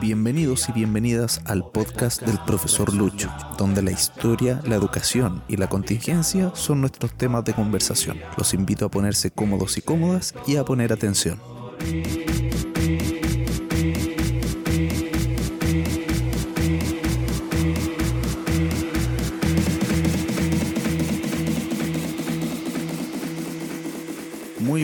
Bienvenidos 0.00 0.68
y 0.68 0.72
bienvenidas 0.72 1.40
al 1.44 1.70
podcast 1.70 2.22
del 2.22 2.38
profesor 2.44 2.92
Lucho, 2.92 3.30
donde 3.56 3.82
la 3.82 3.92
historia, 3.92 4.60
la 4.66 4.74
educación 4.74 5.44
y 5.46 5.56
la 5.56 5.68
contingencia 5.68 6.50
son 6.54 6.80
nuestros 6.80 7.14
temas 7.14 7.44
de 7.44 7.54
conversación. 7.54 8.18
Los 8.36 8.54
invito 8.54 8.86
a 8.86 8.90
ponerse 8.90 9.30
cómodos 9.30 9.78
y 9.78 9.82
cómodas 9.82 10.34
y 10.48 10.56
a 10.56 10.64
poner 10.64 10.92
atención. 10.92 11.38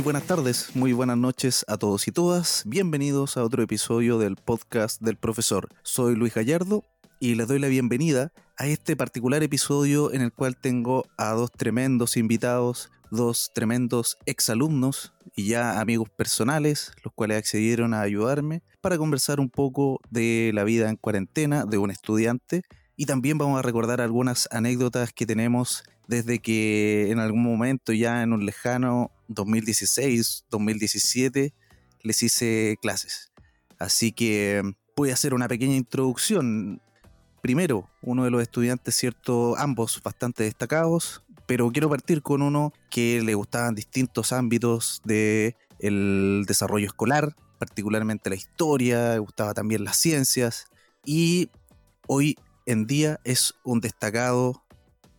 Buenas 0.08 0.26
tardes, 0.26 0.70
muy 0.74 0.94
buenas 0.94 1.18
noches 1.18 1.66
a 1.68 1.76
todos 1.76 2.08
y 2.08 2.12
todas. 2.12 2.62
Bienvenidos 2.64 3.36
a 3.36 3.44
otro 3.44 3.62
episodio 3.62 4.16
del 4.16 4.36
podcast 4.36 5.02
del 5.02 5.16
profesor. 5.16 5.68
Soy 5.82 6.16
Luis 6.16 6.32
Gallardo 6.32 6.82
y 7.20 7.34
les 7.34 7.46
doy 7.46 7.58
la 7.58 7.68
bienvenida 7.68 8.32
a 8.56 8.66
este 8.68 8.96
particular 8.96 9.42
episodio 9.42 10.10
en 10.14 10.22
el 10.22 10.32
cual 10.32 10.56
tengo 10.56 11.04
a 11.18 11.32
dos 11.32 11.52
tremendos 11.52 12.16
invitados, 12.16 12.90
dos 13.10 13.50
tremendos 13.54 14.16
exalumnos 14.24 15.12
y 15.36 15.48
ya 15.48 15.78
amigos 15.78 16.08
personales, 16.08 16.92
los 17.04 17.12
cuales 17.12 17.36
accedieron 17.36 17.92
a 17.92 18.00
ayudarme 18.00 18.62
para 18.80 18.96
conversar 18.96 19.40
un 19.40 19.50
poco 19.50 20.00
de 20.08 20.52
la 20.54 20.64
vida 20.64 20.88
en 20.88 20.96
cuarentena 20.96 21.66
de 21.66 21.76
un 21.76 21.90
estudiante 21.90 22.62
y 22.96 23.04
también 23.04 23.36
vamos 23.36 23.58
a 23.58 23.62
recordar 23.62 24.00
algunas 24.00 24.48
anécdotas 24.52 25.12
que 25.12 25.26
tenemos 25.26 25.84
desde 26.06 26.38
que 26.38 27.10
en 27.10 27.18
algún 27.18 27.42
momento 27.42 27.92
ya 27.92 28.22
en 28.22 28.32
un 28.32 28.46
lejano 28.46 29.10
2016, 29.28 30.46
2017 30.50 31.54
les 32.02 32.22
hice 32.22 32.76
clases. 32.80 33.32
Así 33.78 34.12
que 34.12 34.62
voy 34.96 35.10
a 35.10 35.14
hacer 35.14 35.34
una 35.34 35.48
pequeña 35.48 35.76
introducción. 35.76 36.80
Primero, 37.42 37.88
uno 38.02 38.24
de 38.24 38.30
los 38.30 38.42
estudiantes, 38.42 38.96
cierto, 38.96 39.56
ambos 39.56 40.02
bastante 40.02 40.42
destacados, 40.42 41.22
pero 41.46 41.70
quiero 41.70 41.88
partir 41.88 42.22
con 42.22 42.42
uno 42.42 42.72
que 42.90 43.22
le 43.22 43.34
gustaban 43.34 43.74
distintos 43.74 44.32
ámbitos 44.32 45.00
del 45.04 45.54
el 45.78 46.44
desarrollo 46.46 46.86
escolar, 46.86 47.36
particularmente 47.58 48.30
la 48.30 48.36
historia, 48.36 49.12
le 49.12 49.18
gustaba 49.20 49.54
también 49.54 49.84
las 49.84 49.96
ciencias 49.96 50.66
y 51.04 51.50
hoy 52.06 52.36
en 52.66 52.86
día 52.86 53.20
es 53.24 53.54
un 53.64 53.80
destacado 53.80 54.64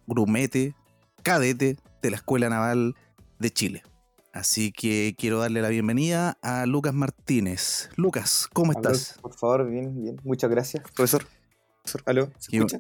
grumete, 0.05 0.75
cadete 1.23 1.77
de 2.02 2.09
la 2.11 2.17
Escuela 2.17 2.49
Naval 2.49 2.95
de 3.39 3.52
Chile. 3.52 3.83
Así 4.31 4.72
que 4.72 5.16
quiero 5.17 5.39
darle 5.39 5.61
la 5.61 5.69
bienvenida 5.69 6.38
a 6.44 6.67
Lucas 6.67 6.94
Martínez. 6.94 7.89
Lucas, 7.95 8.47
¿cómo 8.53 8.71
estás? 8.71 9.17
Por 9.21 9.33
favor, 9.33 9.67
bien, 9.67 9.99
bien. 9.99 10.21
Muchas 10.23 10.52
gracias, 10.52 10.83
profesor. 10.83 11.25
¿Aló? 12.05 12.30
¿Se 12.38 12.55
escucha? 12.55 12.80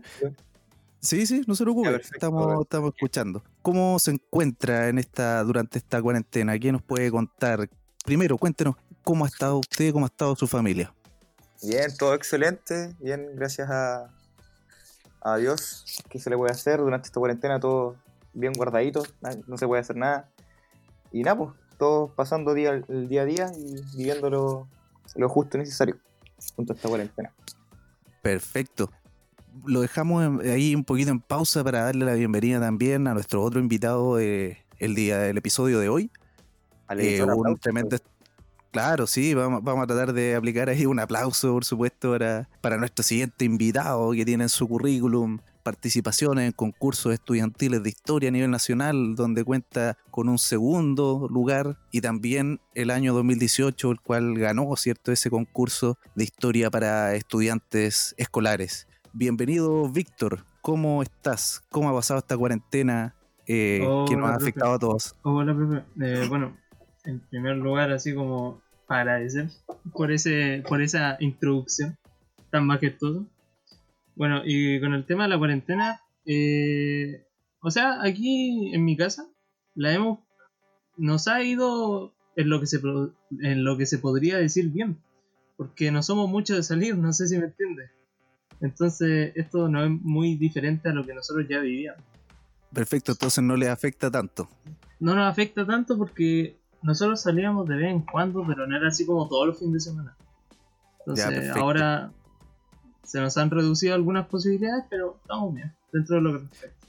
Sí, 0.99 1.25
sí, 1.25 1.41
no 1.47 1.55
se 1.55 1.63
preocupe. 1.63 1.95
estamos, 1.95 2.61
estamos 2.61 2.93
escuchando. 2.93 3.43
¿Cómo 3.63 3.97
se 3.97 4.11
encuentra 4.11 4.89
en 4.89 4.99
esta, 4.99 5.43
durante 5.43 5.79
esta 5.79 5.99
cuarentena? 6.01 6.59
¿Qué 6.59 6.71
nos 6.71 6.83
puede 6.83 7.09
contar? 7.09 7.67
Primero, 8.05 8.37
cuéntenos 8.37 8.75
cómo 9.03 9.25
ha 9.25 9.27
estado 9.27 9.57
usted, 9.57 9.91
cómo 9.91 10.05
ha 10.05 10.09
estado 10.09 10.35
su 10.35 10.45
familia. 10.45 10.93
Bien, 11.63 11.95
todo 11.97 12.13
excelente. 12.13 12.95
Bien, 12.99 13.27
gracias 13.33 13.71
a, 13.71 14.07
a 15.21 15.37
Dios. 15.37 16.03
¿Qué 16.09 16.19
se 16.19 16.29
le 16.29 16.37
puede 16.37 16.51
hacer 16.51 16.79
durante 16.79 17.07
esta 17.07 17.19
cuarentena? 17.19 17.59
Todo 17.59 17.95
bien 18.33 18.53
guardadito, 18.53 19.01
no 19.47 19.57
se 19.57 19.65
puede 19.65 19.81
hacer 19.81 19.95
nada 19.95 20.29
y 21.11 21.23
nada, 21.23 21.37
pues, 21.37 21.49
todos 21.77 22.11
pasando 22.11 22.53
día, 22.53 22.81
el 22.87 23.07
día 23.07 23.21
a 23.21 23.25
día 23.25 23.51
y 23.57 23.97
viviendo 23.97 24.29
lo, 24.29 24.67
lo 25.15 25.29
justo 25.29 25.57
y 25.57 25.61
necesario 25.61 25.97
junto 26.55 26.73
a 26.73 26.75
esta 26.75 26.89
cuarentena. 26.89 27.33
Perfecto. 28.21 28.91
Lo 29.65 29.81
dejamos 29.81 30.41
ahí 30.43 30.75
un 30.75 30.83
poquito 30.83 31.11
en 31.11 31.19
pausa 31.19 31.63
para 31.63 31.83
darle 31.83 32.05
la 32.05 32.13
bienvenida 32.13 32.59
también 32.59 33.07
a 33.07 33.13
nuestro 33.13 33.41
otro 33.41 33.59
invitado 33.59 34.17
del 34.17 34.57
día 34.95 35.17
del 35.19 35.37
episodio 35.37 35.79
de 35.79 35.89
hoy. 35.89 36.11
Eh, 36.97 37.21
un 37.23 37.57
tremendo, 37.57 37.97
Claro, 38.71 39.07
sí, 39.07 39.33
vamos, 39.33 39.63
vamos, 39.63 39.83
a 39.83 39.87
tratar 39.87 40.13
de 40.13 40.35
aplicar 40.35 40.69
ahí 40.69 40.85
un 40.85 40.99
aplauso, 40.99 41.53
por 41.53 41.65
supuesto, 41.65 42.11
para, 42.11 42.47
para 42.61 42.77
nuestro 42.77 43.01
siguiente 43.01 43.43
invitado 43.45 44.11
que 44.11 44.23
tiene 44.25 44.43
en 44.43 44.49
su 44.49 44.67
currículum 44.67 45.39
participaciones 45.69 46.47
en 46.47 46.51
concursos 46.51 47.13
estudiantiles 47.13 47.83
de 47.83 47.89
historia 47.89 48.29
a 48.29 48.31
nivel 48.31 48.49
nacional, 48.49 49.13
donde 49.13 49.43
cuenta 49.43 49.99
con 50.09 50.27
un 50.27 50.39
segundo 50.39 51.27
lugar 51.29 51.77
y 51.91 52.01
también 52.01 52.59
el 52.73 52.89
año 52.89 53.13
2018, 53.13 53.91
el 53.91 54.01
cual 54.01 54.33
ganó, 54.39 54.75
¿cierto?, 54.77 55.11
ese 55.11 55.29
concurso 55.29 55.99
de 56.15 56.23
historia 56.23 56.71
para 56.71 57.13
estudiantes 57.13 58.15
escolares. 58.17 58.87
Bienvenido, 59.13 59.87
Víctor. 59.89 60.43
¿Cómo 60.61 61.03
estás? 61.03 61.61
¿Cómo 61.69 61.87
ha 61.89 61.93
pasado 61.93 62.17
esta 62.17 62.35
cuarentena 62.35 63.13
eh, 63.45 63.87
que 64.07 64.17
nos 64.17 64.27
ha 64.31 64.35
afectado 64.37 64.73
a 64.73 64.79
todos? 64.79 65.13
Hola. 65.21 65.85
Eh, 66.01 66.25
bueno, 66.27 66.57
en 67.05 67.19
primer 67.29 67.57
lugar, 67.57 67.91
así 67.91 68.15
como 68.15 68.59
agradecer 68.87 69.49
por, 69.93 70.11
ese, 70.11 70.63
por 70.67 70.81
esa 70.81 71.15
introducción 71.19 71.95
tan 72.49 72.65
majestuosa. 72.65 73.23
Bueno, 74.19 74.41
y 74.43 74.81
con 74.81 74.93
el 74.93 75.05
tema 75.05 75.23
de 75.23 75.29
la 75.29 75.37
cuarentena, 75.37 76.01
eh, 76.25 77.25
o 77.61 77.71
sea, 77.71 78.03
aquí 78.03 78.69
en 78.75 78.83
mi 78.83 78.97
casa 78.97 79.29
la 79.75 79.93
hemos 79.93 80.19
nos 80.97 81.29
ha 81.29 81.41
ido 81.41 82.13
en 82.35 82.49
lo 82.49 82.59
que 82.59 82.67
se 82.67 82.81
en 83.39 83.63
lo 83.63 83.77
que 83.77 83.85
se 83.85 83.97
podría 83.97 84.37
decir 84.37 84.71
bien, 84.71 85.01
porque 85.55 85.89
no 85.89 86.03
somos 86.03 86.29
muchos 86.29 86.57
de 86.57 86.63
salir, 86.63 86.97
no 86.97 87.13
sé 87.13 87.29
si 87.29 87.37
me 87.37 87.45
entiendes. 87.45 87.91
Entonces, 88.59 89.31
esto 89.35 89.69
no 89.69 89.85
es 89.85 89.89
muy 89.89 90.35
diferente 90.35 90.89
a 90.89 90.93
lo 90.93 91.05
que 91.05 91.13
nosotros 91.13 91.45
ya 91.49 91.59
vivíamos. 91.59 92.03
Perfecto, 92.73 93.13
entonces 93.13 93.41
no 93.41 93.55
le 93.55 93.69
afecta 93.69 94.11
tanto. 94.11 94.49
No 94.99 95.15
nos 95.15 95.31
afecta 95.31 95.65
tanto 95.65 95.97
porque 95.97 96.57
nosotros 96.81 97.21
salíamos 97.21 97.69
de 97.69 97.77
vez 97.77 97.89
en 97.89 98.01
cuando, 98.01 98.43
pero 98.45 98.67
no 98.67 98.75
era 98.75 98.89
así 98.89 99.05
como 99.05 99.29
todos 99.29 99.47
los 99.47 99.59
fines 99.59 99.75
de 99.75 99.79
semana. 99.79 100.17
Entonces, 100.99 101.51
ahora 101.51 102.11
se 103.09 103.19
nos 103.19 103.37
han 103.37 103.49
reducido 103.49 103.95
algunas 103.95 104.27
posibilidades, 104.27 104.85
pero 104.87 105.17
estamos 105.19 105.55
bien, 105.55 105.73
dentro 105.91 106.17
de 106.17 106.21
lo 106.21 106.33
que 106.33 106.37
respecta. 106.45 106.87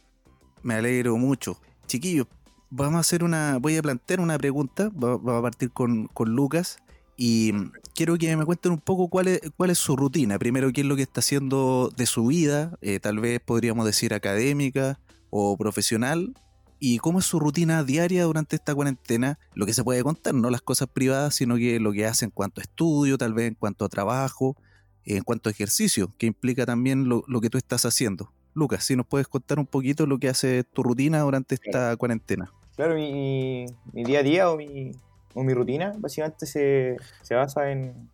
Me 0.63 0.75
alegro 0.75 1.17
mucho. 1.17 1.59
Chiquillos, 1.87 2.27
vamos 2.69 2.97
a 2.97 3.01
hacer 3.01 3.25
una, 3.25 3.59
voy 3.59 3.79
a 3.79 3.83
plantear 3.83 4.21
una 4.21 4.37
pregunta, 4.37 4.91
vamos 4.93 5.35
a 5.35 5.41
partir 5.41 5.71
con, 5.71 6.11
Lucas. 6.27 6.77
Y 7.17 7.53
quiero 7.95 8.19
que 8.19 8.37
me 8.37 8.45
cuenten 8.45 8.73
un 8.73 8.81
poco 8.81 9.09
cuál 9.09 9.29
es, 9.29 9.41
cuál 9.57 9.71
es 9.71 9.79
su 9.79 9.97
rutina. 9.97 10.39
Primero, 10.39 10.71
qué 10.73 10.83
es 10.83 10.87
lo 10.87 10.95
que 10.97 11.03
está 11.03 11.21
haciendo 11.21 11.91
de 11.97 12.05
su 12.05 12.27
vida, 12.27 12.77
eh, 12.83 13.01
tal 13.01 13.19
vez 13.19 13.41
podríamos 13.41 13.87
decir 13.87 14.13
académica 14.13 15.01
o 15.31 15.57
profesional, 15.57 16.35
y 16.79 16.99
cómo 16.99 17.21
es 17.21 17.27
su 17.27 17.41
rutina 17.41 17.83
diaria 17.83 18.25
durante 18.25 18.57
esta 18.57 18.75
cuarentena, 18.75 19.39
lo 19.55 19.65
que 19.65 19.73
se 19.73 19.85
puede 19.85 20.03
contar, 20.03 20.35
no 20.35 20.51
las 20.51 20.63
cosas 20.63 20.89
privadas, 20.89 21.35
sino 21.35 21.57
que 21.57 21.81
lo 21.81 21.93
que 21.93 22.07
hace 22.07 22.27
en 22.27 22.31
cuanto 22.31 22.61
a 22.61 22.65
estudio, 22.65 23.17
tal 23.17 23.33
vez 23.33 23.49
en 23.49 23.55
cuanto 23.55 23.85
a 23.85 23.89
trabajo, 23.89 24.57
en 25.07 25.23
cuanto 25.23 25.49
a 25.49 25.53
ejercicio, 25.53 26.11
que 26.19 26.27
implica 26.27 26.67
también 26.67 27.09
lo, 27.09 27.41
que 27.41 27.51
tú 27.51 27.59
estás 27.59 27.85
haciendo. 27.85 28.33
Lucas, 28.55 28.85
si 28.85 28.97
nos 28.97 29.07
puedes 29.07 29.29
contar 29.29 29.59
un 29.59 29.67
poquito 29.67 30.07
lo 30.07 30.19
que 30.19 30.29
hace 30.29 30.65
tu 30.65 30.83
rutina 30.83 31.21
durante 31.21 31.55
esta 31.55 31.97
cuarentena. 31.97 32.53
Claro, 32.77 32.95
mi, 32.95 33.67
día 33.93 34.21
a 34.21 34.23
día 34.23 34.51
o 34.51 34.57
mi, 34.57 34.93
o 35.35 35.43
mi 35.43 35.55
rutina 35.55 35.93
básicamente 35.99 36.47
se, 36.47 36.97
basa 37.31 37.71
en, 37.71 38.11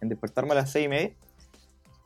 despertarme 0.00 0.52
a 0.52 0.56
las 0.56 0.72
seis 0.72 0.86
y 0.86 0.88
media 0.88 1.12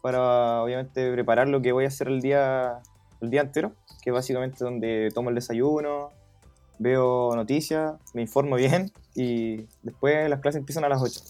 para 0.01 0.63
obviamente 0.63 1.13
preparar 1.13 1.49
lo 1.49 1.63
que 1.63 1.73
voy 1.73 1.85
a 1.85 1.89
hacer 1.89 2.09
el 2.09 2.21
día, 2.21 2.81
el 3.21 3.31
día 3.31 3.43
entero, 3.43 3.73
que 4.03 4.11
es 4.11 4.15
básicamente 4.15 4.65
donde 4.65 5.11
tomo 5.15 5.29
el 5.29 5.37
desayuno, 5.37 6.11
veo 6.79 7.35
noticias, 7.37 7.95
me 8.13 8.23
informo 8.23 8.57
bien 8.57 8.91
y 9.15 9.67
después 9.83 10.29
las 10.29 10.41
clases 10.41 10.59
empiezan 10.59 10.85
a 10.85 10.89
las 10.89 11.01
8. 11.01 11.21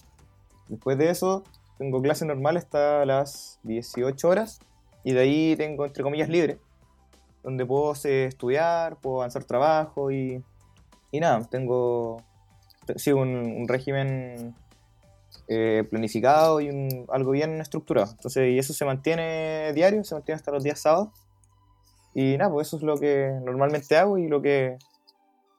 Después 0.69 0.97
de 0.97 1.11
eso 1.11 1.43
tengo 1.77 2.01
clase 2.01 2.25
normal 2.25 2.57
hasta 2.57 3.05
las 3.05 3.59
18 3.63 4.27
horas 4.27 4.59
y 5.03 5.13
de 5.13 5.21
ahí 5.21 5.55
tengo, 5.57 5.85
entre 5.85 6.03
comillas, 6.03 6.29
libre, 6.29 6.59
donde 7.43 7.65
puedo 7.65 7.93
estudiar, 7.93 8.97
puedo 8.97 9.17
avanzar 9.17 9.43
trabajo 9.43 10.11
y, 10.11 10.43
y 11.11 11.19
nada, 11.19 11.41
tengo 11.49 12.23
sigo 12.95 13.21
un, 13.21 13.67
régimen 13.67 14.55
eh, 15.47 15.83
planificado 15.89 16.61
y 16.61 16.69
un, 16.69 17.05
algo 17.09 17.31
bien 17.31 17.61
estructurado. 17.61 18.11
Entonces, 18.11 18.51
y 18.51 18.59
eso 18.59 18.73
se 18.73 18.85
mantiene 18.85 19.71
diario, 19.73 20.03
se 20.03 20.15
mantiene 20.15 20.37
hasta 20.37 20.51
los 20.51 20.63
días 20.63 20.79
sábados. 20.79 21.09
Y 22.13 22.37
nada, 22.37 22.51
pues 22.51 22.67
eso 22.67 22.77
es 22.77 22.83
lo 22.83 22.97
que 22.97 23.31
normalmente 23.43 23.97
hago 23.97 24.17
y 24.17 24.27
lo 24.27 24.41
que 24.41 24.77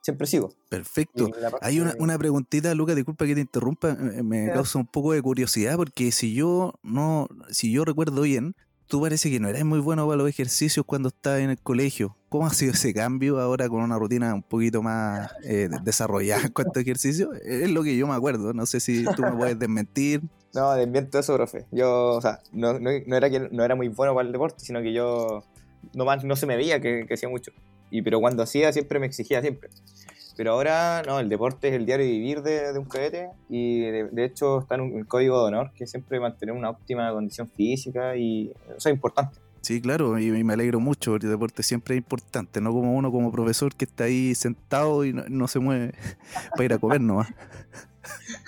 siempre 0.04 0.26
sigo. 0.26 0.52
Perfecto. 0.68 1.30
Hay 1.62 1.80
una, 1.80 1.94
una, 1.98 2.18
preguntita, 2.18 2.74
Lucas, 2.74 2.94
disculpa 2.94 3.24
que 3.24 3.34
te 3.34 3.40
interrumpa, 3.40 3.94
me 3.94 4.50
causa 4.52 4.78
un 4.78 4.86
poco 4.86 5.12
de 5.12 5.22
curiosidad 5.22 5.76
porque 5.76 6.12
si 6.12 6.34
yo 6.34 6.74
no, 6.82 7.26
si 7.48 7.72
yo 7.72 7.86
recuerdo 7.86 8.20
bien, 8.20 8.54
tú 8.86 9.00
parece 9.00 9.30
que 9.30 9.40
no 9.40 9.48
eras 9.48 9.64
muy 9.64 9.80
bueno 9.80 10.06
para 10.06 10.18
los 10.18 10.28
ejercicios 10.28 10.84
cuando 10.84 11.08
estabas 11.08 11.40
en 11.40 11.48
el 11.48 11.58
colegio. 11.58 12.18
¿Cómo 12.28 12.46
ha 12.46 12.50
sido 12.50 12.72
ese 12.72 12.92
cambio 12.92 13.40
ahora 13.40 13.66
con 13.70 13.80
una 13.80 13.98
rutina 13.98 14.34
un 14.34 14.42
poquito 14.42 14.82
más 14.82 15.32
eh, 15.42 15.70
desarrollada 15.82 16.42
en 16.42 16.52
cuanto 16.52 16.80
a 16.80 16.82
ejercicio? 16.82 17.32
Es 17.42 17.70
lo 17.70 17.82
que 17.82 17.96
yo 17.96 18.06
me 18.06 18.14
acuerdo. 18.14 18.52
No 18.52 18.66
sé 18.66 18.80
si 18.80 19.04
tú 19.16 19.22
me 19.22 19.32
puedes 19.32 19.58
desmentir. 19.58 20.22
No, 20.54 20.70
desmiento 20.74 21.18
eso, 21.18 21.34
profe. 21.34 21.66
Yo, 21.72 22.10
o 22.10 22.20
sea, 22.20 22.38
no, 22.52 22.78
no, 22.78 22.90
no 23.04 23.16
era 23.16 23.28
que 23.28 23.48
no 23.50 23.64
era 23.64 23.74
muy 23.74 23.88
bueno 23.88 24.14
para 24.14 24.24
el 24.24 24.32
deporte, 24.32 24.64
sino 24.64 24.80
que 24.82 24.92
yo 24.92 25.42
no, 25.94 26.04
no 26.04 26.36
se 26.36 26.46
me 26.46 26.56
veía 26.56 26.80
que, 26.80 27.06
que 27.08 27.14
hacía 27.14 27.28
mucho. 27.28 27.50
Y, 27.94 28.02
pero 28.02 28.18
cuando 28.18 28.42
hacía 28.42 28.72
siempre 28.72 28.98
me 28.98 29.06
exigía 29.06 29.40
siempre. 29.40 29.70
Pero 30.36 30.50
ahora, 30.50 31.04
no, 31.06 31.20
el 31.20 31.28
deporte 31.28 31.68
es 31.68 31.74
el 31.74 31.86
diario 31.86 32.04
de 32.04 32.10
vivir 32.10 32.42
de, 32.42 32.72
de 32.72 32.78
un 32.80 32.86
cadete 32.86 33.28
y 33.48 33.82
de, 33.82 34.08
de 34.10 34.24
hecho 34.24 34.58
está 34.62 34.74
en 34.74 34.80
un, 34.80 35.04
código 35.04 35.40
de 35.42 35.46
honor 35.46 35.70
que 35.76 35.86
siempre 35.86 36.18
mantener 36.18 36.56
una 36.56 36.70
óptima 36.70 37.12
condición 37.12 37.48
física 37.48 38.16
y 38.16 38.50
eso 38.76 38.88
es 38.88 38.92
importante. 38.92 39.38
Sí, 39.60 39.80
claro, 39.80 40.18
y, 40.18 40.26
y 40.26 40.42
me 40.42 40.54
alegro 40.54 40.80
mucho, 40.80 41.12
porque 41.12 41.26
el 41.26 41.32
deporte 41.32 41.62
siempre 41.62 41.94
es 41.94 41.98
importante, 41.98 42.60
no 42.60 42.72
como 42.72 42.96
uno 42.96 43.12
como 43.12 43.30
profesor 43.30 43.72
que 43.72 43.84
está 43.84 44.04
ahí 44.04 44.34
sentado 44.34 45.04
y 45.04 45.12
no, 45.12 45.22
no 45.28 45.46
se 45.46 45.60
mueve 45.60 45.94
para 46.50 46.64
ir 46.64 46.72
a 46.72 46.78
comer 46.78 47.00
nomás. 47.00 47.28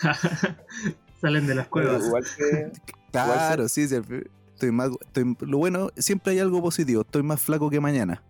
Salen 1.20 1.46
de 1.46 1.54
las 1.54 1.69
cuevas. 1.69 2.04
Igual 2.04 2.25
que, 2.37 2.72
Claro, 3.12 3.69
sí, 3.69 3.87
sí, 3.87 3.94
estoy 4.54 4.72
más, 4.72 4.90
estoy- 5.02 5.37
lo 5.42 5.58
bueno, 5.58 5.90
siempre 5.96 6.32
hay 6.32 6.40
algo 6.40 6.60
positivo, 6.60 7.02
estoy 7.02 7.22
más 7.22 7.40
flaco 7.40 7.70
que 7.70 7.78
mañana. 7.78 8.25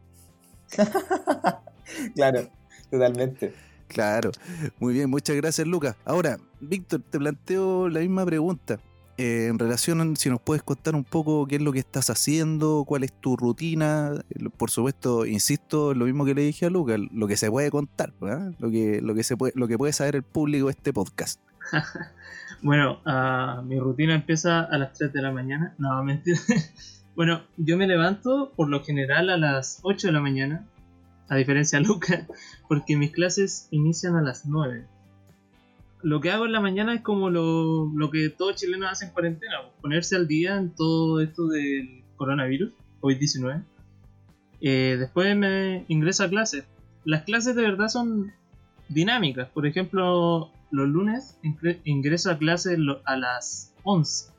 claro, 2.14 2.48
totalmente. 2.90 3.54
Claro, 3.88 4.32
muy 4.80 4.94
bien, 4.94 5.08
muchas 5.08 5.36
gracias 5.36 5.66
Lucas. 5.66 5.94
Ahora, 6.04 6.38
Víctor, 6.60 7.02
te 7.08 7.18
planteo 7.18 7.88
la 7.88 8.00
misma 8.00 8.24
pregunta. 8.26 8.78
Eh, 9.18 9.46
en 9.48 9.58
relación, 9.58 10.00
a- 10.00 10.16
si 10.16 10.28
nos 10.28 10.40
puedes 10.40 10.62
contar 10.62 10.94
un 10.94 11.04
poco 11.04 11.46
qué 11.46 11.56
es 11.56 11.62
lo 11.62 11.72
que 11.72 11.78
estás 11.78 12.10
haciendo, 12.10 12.84
cuál 12.86 13.02
es 13.04 13.12
tu 13.12 13.36
rutina. 13.36 14.12
Eh, 14.30 14.48
Por 14.56 14.70
supuesto, 14.70 15.24
insisto, 15.24 15.94
lo 15.94 16.04
mismo 16.04 16.24
que 16.26 16.34
le 16.34 16.42
dije 16.42 16.66
a 16.66 16.70
Lucas, 16.70 16.98
lo 17.12 17.26
que 17.26 17.36
se 17.38 17.50
puede 17.50 17.70
contar, 17.70 18.12
¿verdad? 18.20 18.52
lo 18.58 18.70
que, 18.70 19.00
lo 19.00 19.14
que 19.14 19.22
se 19.22 19.36
puede, 19.36 19.52
lo 19.56 19.68
que 19.68 19.78
puede 19.78 19.92
saber 19.94 20.16
el 20.16 20.22
público 20.22 20.66
de 20.66 20.72
este 20.72 20.92
podcast. 20.92 21.40
Bueno, 22.62 23.00
ah, 23.04 23.62
mi 23.66 23.78
rutina 23.78 24.14
empieza 24.14 24.62
a 24.62 24.78
las 24.78 24.94
3 24.94 25.12
de 25.12 25.20
la 25.22 25.30
mañana. 25.30 25.74
No, 25.78 26.02
mentira. 26.02 26.38
bueno, 27.16 27.42
yo 27.56 27.76
me 27.76 27.86
levanto 27.86 28.52
por 28.54 28.68
lo 28.68 28.84
general 28.84 29.30
a 29.30 29.36
las 29.36 29.80
8 29.82 30.08
de 30.08 30.12
la 30.12 30.20
mañana, 30.20 30.66
a 31.28 31.36
diferencia 31.36 31.78
de 31.80 31.86
Luca, 31.86 32.26
porque 32.68 32.96
mis 32.96 33.10
clases 33.10 33.68
inician 33.70 34.14
a 34.16 34.22
las 34.22 34.46
9. 34.46 34.84
Lo 36.02 36.20
que 36.20 36.30
hago 36.30 36.44
en 36.46 36.52
la 36.52 36.60
mañana 36.60 36.94
es 36.94 37.00
como 37.00 37.30
lo, 37.30 37.90
lo 37.94 38.10
que 38.10 38.28
todo 38.28 38.52
chileno 38.52 38.86
hace 38.88 39.06
en 39.06 39.10
cuarentena, 39.12 39.54
pues, 39.62 39.72
ponerse 39.80 40.14
al 40.14 40.28
día 40.28 40.56
en 40.56 40.70
todo 40.70 41.20
esto 41.20 41.48
del 41.48 42.02
coronavirus, 42.16 42.70
COVID-19. 43.00 43.62
Eh, 44.60 44.96
después 44.98 45.36
me 45.36 45.84
ingreso 45.88 46.22
a 46.24 46.28
clases. 46.28 46.64
Las 47.04 47.22
clases 47.24 47.56
de 47.56 47.62
verdad 47.62 47.88
son 47.88 48.32
dinámicas. 48.88 49.48
Por 49.48 49.66
ejemplo, 49.66 50.50
los 50.70 50.88
lunes 50.88 51.38
ingre- 51.42 51.80
ingreso 51.84 52.30
a 52.30 52.38
clase 52.38 52.76
lo- 52.76 53.00
a 53.04 53.16
las 53.16 53.72
11. 53.84 54.32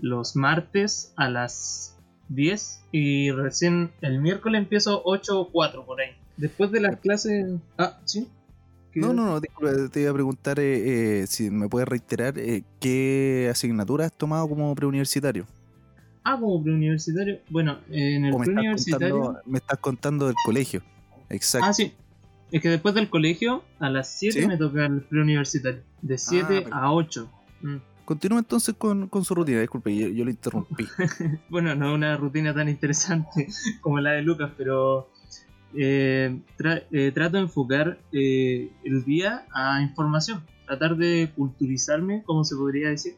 Los 0.00 0.36
martes 0.36 1.12
a 1.16 1.28
las 1.28 1.96
10. 2.28 2.80
Y 2.92 3.30
recién 3.30 3.92
el 4.00 4.20
miércoles 4.20 4.60
empiezo 4.60 5.02
8 5.04 5.40
o 5.40 5.50
4 5.50 5.84
por 5.84 6.00
ahí. 6.00 6.10
Después 6.36 6.70
de 6.70 6.80
las 6.80 6.98
clases... 7.00 7.58
Ah, 7.78 7.98
¿sí? 8.04 8.28
¿Qué- 8.92 9.00
No, 9.00 9.12
no, 9.12 9.24
no, 9.26 9.40
disculpa, 9.40 9.72
te 9.90 10.00
iba 10.02 10.10
a 10.10 10.14
preguntar 10.14 10.58
eh, 10.60 11.22
eh, 11.22 11.26
si 11.26 11.50
me 11.50 11.68
puedes 11.68 11.88
reiterar 11.88 12.38
eh, 12.38 12.62
qué 12.80 13.48
asignatura 13.50 14.06
has 14.06 14.12
tomado 14.12 14.48
como 14.48 14.74
preuniversitario. 14.74 15.46
Ah, 16.24 16.36
como 16.40 16.62
preuniversitario. 16.62 17.38
Bueno, 17.48 17.78
en 17.90 18.24
el 18.24 18.30
estás, 18.32 18.46
preuniversitario... 18.46 19.14
contando, 19.20 19.40
me 19.46 19.58
estás 19.58 19.78
contando 19.78 20.26
del 20.26 20.34
colegio. 20.44 20.82
Exacto. 21.30 21.66
Ah, 21.68 21.72
sí. 21.72 21.92
Es 22.52 22.62
que 22.62 22.68
después 22.68 22.94
del 22.94 23.08
colegio, 23.10 23.64
a 23.80 23.90
las 23.90 24.08
7 24.18 24.40
¿Sí? 24.42 24.46
me 24.46 24.56
toca 24.56 24.86
el 24.86 25.02
preuniversitario. 25.02 25.82
De 26.02 26.18
7 26.18 26.46
perfecto. 26.46 26.74
a 26.74 26.92
8. 26.92 27.30
Mm. 27.62 27.76
Continúa 28.06 28.38
entonces 28.38 28.76
con, 28.78 29.10
su 29.24 29.34
rutina, 29.34 29.60
disculpe, 29.60 29.94
yo, 29.94 30.06
yo 30.06 30.24
lo 30.24 30.30
interrumpí. 30.30 30.86
Bueno, 31.50 31.74
no 31.74 31.88
es 31.88 31.94
una 31.96 32.16
rutina 32.16 32.54
tan 32.54 32.68
interesante 32.68 33.48
como 33.80 33.98
la 33.98 34.12
de 34.12 34.22
Lucas, 34.22 34.52
pero 34.56 35.10
eh, 35.74 36.38
eh, 36.92 37.10
trato 37.12 37.36
de 37.36 37.42
enfocar 37.42 37.98
eh, 38.12 38.70
el 38.84 39.04
día 39.04 39.44
a 39.52 39.82
información, 39.82 40.44
tratar 40.66 40.96
de 40.96 41.32
culturizarme, 41.34 42.22
como 42.22 42.44
se 42.44 42.54
podría 42.54 42.90
decir, 42.90 43.16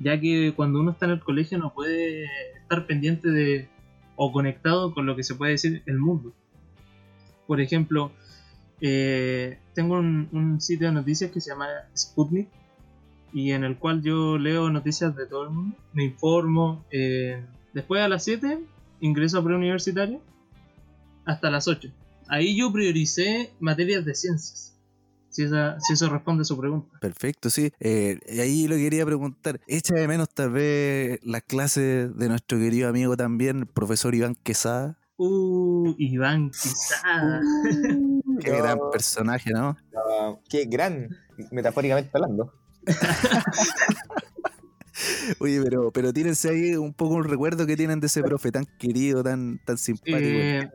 ya 0.00 0.20
que 0.20 0.52
cuando 0.54 0.80
uno 0.80 0.90
está 0.90 1.06
en 1.06 1.12
el 1.12 1.20
colegio 1.20 1.56
no 1.56 1.72
puede 1.72 2.26
estar 2.60 2.86
pendiente 2.86 3.30
de 3.30 3.70
o 4.16 4.32
conectado 4.32 4.92
con 4.92 5.06
lo 5.06 5.16
que 5.16 5.22
se 5.22 5.34
puede 5.34 5.52
decir 5.52 5.82
el 5.86 5.98
mundo. 5.98 6.34
Por 7.46 7.62
ejemplo, 7.62 8.12
tengo 8.78 9.94
un, 9.94 10.28
un 10.32 10.60
sitio 10.60 10.88
de 10.88 10.92
noticias 10.92 11.30
que 11.30 11.40
se 11.40 11.52
llama 11.52 11.68
Sputnik 11.96 12.48
y 13.36 13.52
en 13.52 13.64
el 13.64 13.76
cual 13.78 14.00
yo 14.02 14.38
leo 14.38 14.70
noticias 14.70 15.14
de 15.14 15.26
todo 15.26 15.44
el 15.44 15.50
mundo, 15.50 15.76
me 15.92 16.04
informo. 16.04 16.84
eh, 16.90 17.44
después 17.74 18.00
a 18.02 18.08
las 18.08 18.24
7 18.24 18.58
ingreso 19.00 19.38
a 19.38 19.44
preuniversitario 19.44 20.20
hasta 21.26 21.50
las 21.50 21.68
8. 21.68 21.90
Ahí 22.28 22.56
yo 22.56 22.72
prioricé 22.72 23.52
materias 23.60 24.04
de 24.06 24.14
ciencias. 24.14 24.72
Si, 25.28 25.42
esa- 25.42 25.78
si 25.80 25.92
eso 25.92 26.08
responde 26.08 26.42
a 26.42 26.44
su 26.46 26.56
pregunta. 26.58 26.98
Perfecto, 26.98 27.50
sí. 27.50 27.70
Eh, 27.78 28.18
y 28.26 28.40
ahí 28.40 28.66
lo 28.68 28.76
quería 28.76 29.04
preguntar. 29.04 29.60
Echa 29.66 29.94
de 29.94 30.08
menos 30.08 30.30
tal 30.30 30.50
vez 30.52 31.20
las 31.22 31.42
clases 31.42 32.16
de 32.16 32.28
nuestro 32.30 32.58
querido 32.58 32.88
amigo 32.88 33.16
también, 33.18 33.58
el 33.58 33.66
profesor 33.66 34.14
Iván 34.14 34.34
Quesada. 34.34 34.98
Uh, 35.18 35.94
Iván 35.98 36.50
Quizada. 36.50 37.42
Qué 38.40 38.50
gran 38.50 38.78
personaje, 38.90 39.50
¿no? 39.50 39.76
Qué 40.48 40.64
gran, 40.64 41.08
metafóricamente 41.50 42.10
hablando. 42.14 42.52
Oye, 45.40 45.60
pero, 45.62 45.90
pero 45.90 46.12
tírense 46.12 46.48
ahí 46.48 46.76
un 46.76 46.94
poco 46.94 47.14
un 47.14 47.24
recuerdo 47.24 47.66
que 47.66 47.76
tienen 47.76 48.00
de 48.00 48.06
ese 48.06 48.22
profe 48.22 48.50
tan 48.50 48.64
querido, 48.78 49.22
tan, 49.22 49.60
tan 49.64 49.76
simpático. 49.76 50.18
Eh, 50.18 50.70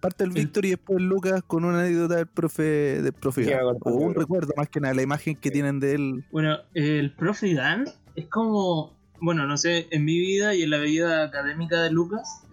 Parte 0.00 0.24
el 0.24 0.30
Víctor 0.30 0.64
y 0.64 0.70
después 0.70 1.00
Lucas 1.00 1.42
con 1.46 1.64
una 1.64 1.80
anécdota 1.80 2.16
del 2.16 2.26
profe, 2.26 3.02
del 3.02 3.12
profe 3.12 3.42
Iván. 3.42 3.76
O 3.82 3.92
un 3.92 4.14
recuerdo 4.14 4.52
más 4.56 4.68
que 4.68 4.80
nada, 4.80 4.94
la 4.94 5.02
imagen 5.02 5.36
que 5.36 5.50
tienen 5.50 5.80
de 5.80 5.94
él. 5.94 6.24
Bueno, 6.32 6.58
el 6.74 7.14
profe 7.14 7.48
Iván 7.48 7.84
es 8.16 8.26
como, 8.26 8.96
bueno, 9.20 9.46
no 9.46 9.56
sé, 9.56 9.86
en 9.90 10.04
mi 10.04 10.18
vida 10.18 10.54
y 10.54 10.62
en 10.62 10.70
la 10.70 10.78
vida 10.78 11.24
académica 11.24 11.82
de 11.82 11.90
Lucas, 11.90 12.44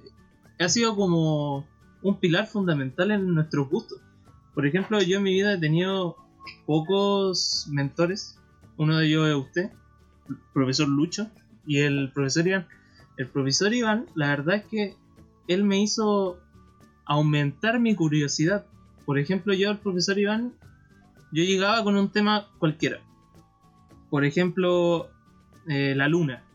ha 0.60 0.70
sido 0.70 0.96
como 0.96 1.68
un 2.02 2.20
pilar 2.20 2.48
fundamental 2.48 3.12
en 3.12 3.34
nuestros 3.34 3.70
gustos. 3.70 4.00
Por 4.54 4.66
ejemplo, 4.66 5.02
yo 5.02 5.18
en 5.18 5.24
mi 5.24 5.34
vida 5.34 5.54
he 5.54 5.60
tenido 5.60 6.18
pocos 6.66 7.68
mentores. 7.72 8.39
Uno 8.80 8.98
de 8.98 9.08
ellos 9.08 9.28
es 9.28 9.36
usted, 9.36 9.72
el 10.30 10.38
profesor 10.54 10.88
Lucho, 10.88 11.30
y 11.68 11.80
el 11.80 12.14
profesor 12.14 12.48
Iván. 12.48 12.68
El 13.18 13.28
profesor 13.28 13.74
Iván, 13.74 14.06
la 14.16 14.30
verdad 14.30 14.56
es 14.56 14.64
que 14.68 14.96
él 15.50 15.66
me 15.66 15.82
hizo 15.82 16.40
aumentar 17.06 17.82
mi 17.82 17.94
curiosidad. 17.94 18.66
Por 19.06 19.20
ejemplo, 19.20 19.54
yo 19.54 19.70
al 19.70 19.80
profesor 19.80 20.18
Iván, 20.18 20.54
yo 21.34 21.44
llegaba 21.44 21.84
con 21.84 21.98
un 21.98 22.10
tema 22.10 22.48
cualquiera. 22.58 23.02
Por 24.10 24.24
ejemplo, 24.24 25.10
eh, 25.68 25.94
la 25.94 26.08
luna. 26.08 26.46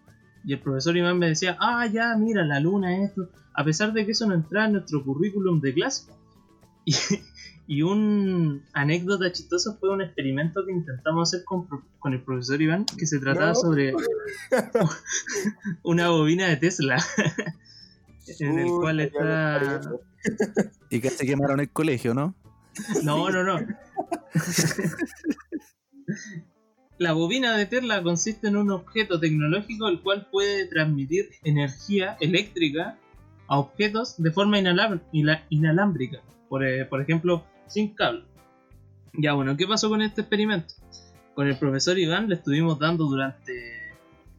Y 0.47 0.55
el 0.55 0.61
profesor 0.61 0.97
Iván 0.97 1.19
me 1.19 1.29
decía, 1.29 1.59
ah, 1.61 1.87
ya, 1.87 2.17
mira, 2.17 2.43
la 2.43 2.59
luna, 2.59 3.05
esto. 3.05 3.29
A 3.53 3.65
pesar 3.65 3.93
de 3.93 4.07
que 4.07 4.13
eso 4.13 4.27
no 4.27 4.35
entraba 4.35 4.65
en 4.65 4.73
nuestro 4.73 5.05
currículum 5.05 5.61
de 5.61 5.75
clase. 5.75 6.11
Y, 6.87 6.95
y 7.67 7.83
un 7.83 8.63
anécdota 8.73 9.33
chistosa 9.33 9.77
fue 9.81 9.91
un 9.91 10.03
experimento 10.03 10.65
que 10.67 10.73
intentamos 10.73 11.29
hacer 11.31 11.45
con, 11.45 11.67
con 11.99 12.13
el 12.13 12.23
profesor 12.23 12.61
Iván, 12.61 12.85
que 12.85 13.07
se 13.07 13.19
trataba 13.19 13.49
No. 13.49 13.55
sobre 13.55 13.95
una 15.83 16.11
bobina 16.11 16.49
de 16.49 16.57
Tesla. 16.57 17.03
en 18.41 18.59
el 18.59 18.67
Uy, 18.67 18.81
cual 18.81 19.01
está... 19.01 19.81
Y 20.91 21.01
que 21.01 21.11
se 21.11 21.27
quemaron 21.27 21.61
el 21.61 21.71
colegio, 21.71 22.15
¿no? 22.15 22.35
No, 23.03 23.31
no, 23.31 23.43
no. 23.45 23.59
La 26.99 27.13
bobina 27.13 27.57
de 27.57 27.67
Tesla 27.67 28.03
consiste 28.03 28.49
en 28.49 28.57
un 28.57 28.71
objeto 28.71 29.19
tecnológico 29.19 29.89
el 29.89 30.01
cual 30.01 30.29
puede 30.31 30.67
transmitir 30.67 31.31
energía 31.43 32.17
eléctrica 32.21 32.99
a 33.49 33.59
objetos 33.59 34.23
de 34.23 34.31
forma 34.31 34.59
inalámbrica. 34.59 36.23
Por, 36.49 36.65
eh, 36.65 36.85
por 36.85 37.01
ejemplo, 37.01 37.45
sin 37.67 37.95
cable. 37.95 38.25
Ya 39.15 39.33
bueno, 39.35 39.57
¿qué 39.57 39.67
pasó 39.67 39.89
con 39.89 40.03
este 40.03 40.23
experimento? 40.23 40.75
Con 41.35 41.49
el 41.49 41.57
profesor 41.57 41.99
Iván 41.99 42.29
le 42.29 42.37
estuvimos 42.37 42.79
dando 42.79 43.05
durante 43.05 43.53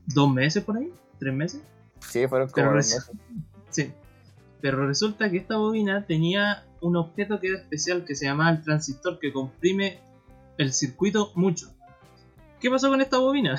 dos 0.06 0.32
meses 0.32 0.64
por 0.64 0.78
ahí, 0.78 0.92
tres 1.20 1.34
meses. 1.34 1.62
Sí, 2.00 2.28
fueron 2.28 2.50
como 2.50 2.68
dos 2.68 2.76
meses. 2.76 3.12
Sí. 3.70 3.92
Pero 4.62 4.88
resulta 4.88 5.30
que 5.30 5.38
esta 5.38 5.58
bobina 5.58 6.06
tenía 6.06 6.66
un 6.82 6.96
objeto 6.96 7.40
que 7.40 7.50
era 7.50 7.60
especial 7.60 8.06
que 8.06 8.16
se 8.16 8.26
llamaba 8.26 8.52
el 8.52 8.64
transistor 8.64 9.20
que 9.20 9.32
comprime 9.32 10.00
el 10.58 10.74
circuito 10.74 11.32
mucho. 11.36 11.74
¿Qué 12.60 12.70
pasó 12.70 12.90
con 12.90 13.02
esta 13.02 13.18
bobina? 13.18 13.58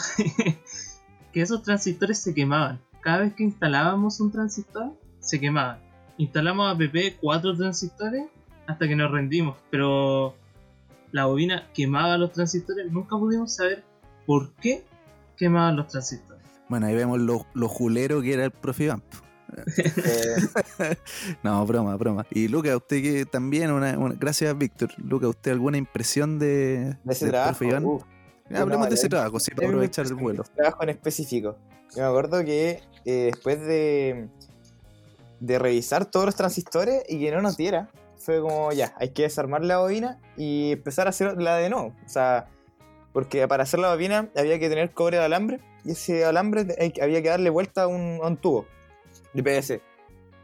que 1.32 1.40
esos 1.42 1.62
transistores 1.62 2.18
se 2.18 2.34
quemaban 2.34 2.80
cada 3.06 3.18
vez 3.18 3.34
que 3.34 3.44
instalábamos 3.44 4.18
un 4.18 4.32
transistor, 4.32 4.92
se 5.20 5.38
quemaba. 5.38 5.78
Instalamos 6.18 6.74
APP 6.74 7.20
cuatro 7.20 7.56
transistores 7.56 8.24
hasta 8.66 8.88
que 8.88 8.96
nos 8.96 9.10
rendimos, 9.10 9.56
pero 9.70 10.34
la 11.12 11.26
bobina 11.26 11.68
quemaba 11.74 12.18
los 12.18 12.32
transistores, 12.32 12.90
nunca 12.90 13.16
pudimos 13.16 13.54
saber 13.54 13.84
por 14.26 14.52
qué 14.54 14.84
quemaban 15.36 15.76
los 15.76 15.88
transistores. 15.88 16.42
Bueno, 16.68 16.86
ahí 16.86 16.94
vemos 16.96 17.20
lo, 17.20 17.46
lo 17.54 17.68
julero 17.68 18.20
que 18.22 18.34
era 18.34 18.44
el 18.44 18.50
profe 18.50 18.88
Vamp. 18.88 19.04
No, 21.42 21.64
broma, 21.66 21.96
broma. 21.96 22.26
Y 22.30 22.48
Luca, 22.48 22.76
usted 22.76 23.02
que 23.02 23.24
también, 23.26 23.70
una, 23.70 23.98
una- 23.98 24.14
gracias 24.14 24.56
Víctor. 24.56 24.90
Luca, 24.98 25.28
¿usted 25.28 25.52
alguna 25.52 25.78
impresión 25.78 26.38
de, 26.38 26.96
de 27.04 27.12
ese 27.12 27.26
del 27.26 27.32
trabajo. 27.32 27.50
profe 27.58 27.66
Iván? 27.68 27.84
uh, 27.84 28.00
Ya, 28.50 28.60
hablemos 28.62 28.86
no, 28.86 28.88
de 28.90 28.94
ese 28.94 29.08
trabajo, 29.08 29.40
sí, 29.40 29.52
para 29.52 29.68
aprovechar 29.68 30.06
el 30.06 30.14
vuelo. 30.14 30.44
Trabajo 30.54 30.82
en 30.82 30.88
específico. 30.90 31.56
Yo 31.94 32.02
me 32.02 32.08
acuerdo 32.08 32.44
que 32.44 32.82
eh, 33.04 33.30
después 33.32 33.60
de, 33.60 34.28
de 35.40 35.58
revisar 35.58 36.06
todos 36.06 36.26
los 36.26 36.34
transistores 36.36 37.02
y 37.08 37.18
que 37.20 37.30
no 37.30 37.40
nos 37.40 37.56
diera, 37.56 37.88
fue 38.26 38.40
como 38.40 38.72
ya, 38.72 38.92
hay 38.98 39.10
que 39.10 39.22
desarmar 39.22 39.64
la 39.64 39.78
bobina 39.78 40.18
y 40.36 40.72
empezar 40.72 41.06
a 41.06 41.10
hacer 41.10 41.40
la 41.40 41.56
de 41.56 41.70
nuevo. 41.70 41.94
O 42.04 42.08
sea, 42.08 42.48
porque 43.12 43.46
para 43.48 43.62
hacer 43.62 43.80
la 43.80 43.90
bobina 43.92 44.28
había 44.36 44.58
que 44.58 44.68
tener 44.68 44.90
cobre 44.90 45.16
de 45.18 45.24
alambre 45.24 45.60
y 45.84 45.92
ese 45.92 46.24
alambre 46.24 46.66
había 47.00 47.22
que 47.22 47.28
darle 47.28 47.48
vuelta 47.50 47.84
a 47.84 47.86
un, 47.86 48.18
a 48.22 48.26
un 48.26 48.36
tubo 48.36 48.66
de 49.32 49.42
PVC. 49.42 49.80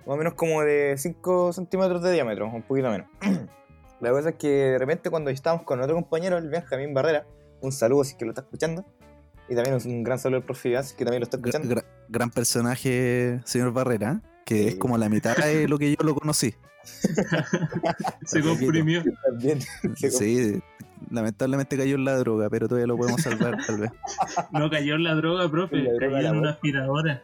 Más 0.06 0.14
o 0.14 0.16
menos 0.16 0.34
como 0.34 0.62
de 0.62 0.94
5 0.96 1.52
centímetros 1.52 2.02
de 2.02 2.12
diámetro, 2.12 2.46
un 2.48 2.62
poquito 2.62 2.88
menos. 2.90 3.08
La 4.00 4.10
cosa 4.10 4.30
es 4.30 4.34
que 4.36 4.48
de 4.48 4.78
repente 4.78 5.10
cuando 5.10 5.30
estábamos 5.30 5.64
con 5.64 5.80
otro 5.80 5.94
compañero, 5.94 6.38
el 6.38 6.48
Benjamín 6.48 6.92
Barrera, 6.94 7.24
un 7.60 7.70
saludo 7.72 8.02
si 8.04 8.12
es 8.12 8.16
que 8.16 8.24
lo 8.24 8.30
está 8.32 8.40
escuchando. 8.42 8.84
Y 9.48 9.54
también 9.54 9.76
un 9.84 10.02
gran 10.02 10.18
saludo 10.18 10.38
al 10.38 10.44
profe 10.44 10.70
Iván, 10.70 10.84
que 10.96 11.04
también 11.04 11.20
lo 11.20 11.24
está 11.24 11.36
escuchando. 11.36 11.68
gra- 11.74 11.84
gran 12.08 12.30
personaje, 12.30 13.40
señor 13.44 13.72
Barrera, 13.72 14.22
que 14.44 14.68
es 14.68 14.74
como 14.76 14.98
la 14.98 15.08
mitad 15.08 15.36
de 15.36 15.68
lo 15.68 15.78
que 15.78 15.90
yo 15.90 16.04
lo 16.04 16.14
conocí. 16.14 16.54
Se 18.26 18.40
comprimió. 18.42 19.02
Sí, 19.96 20.60
lamentablemente 21.10 21.76
cayó 21.76 21.94
en 21.96 22.04
la 22.04 22.16
droga, 22.16 22.48
pero 22.50 22.68
todavía 22.68 22.86
lo 22.86 22.96
podemos 22.96 23.20
salvar 23.22 23.56
tal 23.66 23.78
vez. 23.80 23.90
No 24.52 24.68
cayó 24.70 24.94
en 24.96 25.04
la 25.04 25.14
droga, 25.14 25.48
profe, 25.50 25.76
la 25.76 25.90
cayó 25.98 26.18
en 26.28 26.36
una 26.38 26.50
aspiradora. 26.50 27.22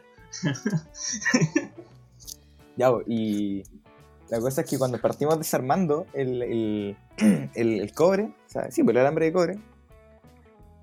Ya, 2.75 2.89
y 3.07 3.63
la 4.29 4.39
cosa 4.39 4.61
es 4.61 4.69
que 4.69 4.77
cuando 4.77 4.99
partimos 5.01 5.37
desarmando 5.37 6.07
el, 6.13 6.41
el, 6.43 6.97
el- 7.55 7.81
el 7.81 7.91
cobre, 7.93 8.23
o 8.23 8.49
sea, 8.49 8.71
sí, 8.71 8.83
pues 8.83 8.95
el 8.95 9.01
alambre 9.01 9.25
de 9.25 9.33
cobre, 9.33 9.59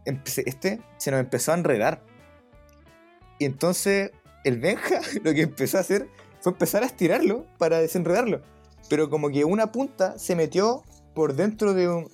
este 0.05 0.81
se 0.99 1.11
nos 1.11 1.21
empezó 1.21 1.53
a 1.53 1.55
enredar. 1.57 2.03
Y 3.39 3.45
entonces 3.45 4.11
el 4.45 4.59
Benja 4.61 5.01
lo 5.23 5.33
que 5.35 5.43
empezó 5.43 5.79
a 5.79 5.81
hacer 5.81 6.09
fue 6.41 6.53
empezar 6.53 6.83
a 6.83 6.87
estirarlo 6.87 7.45
para 7.59 7.79
desenredarlo. 7.79 8.41
Pero 8.89 9.11
como 9.11 9.31
que 9.31 9.45
una 9.45 9.73
punta 9.73 10.19
se 10.19 10.37
metió 10.37 10.83
por 11.15 11.35
dentro 11.35 11.75
de 11.75 11.89
un, 11.89 12.09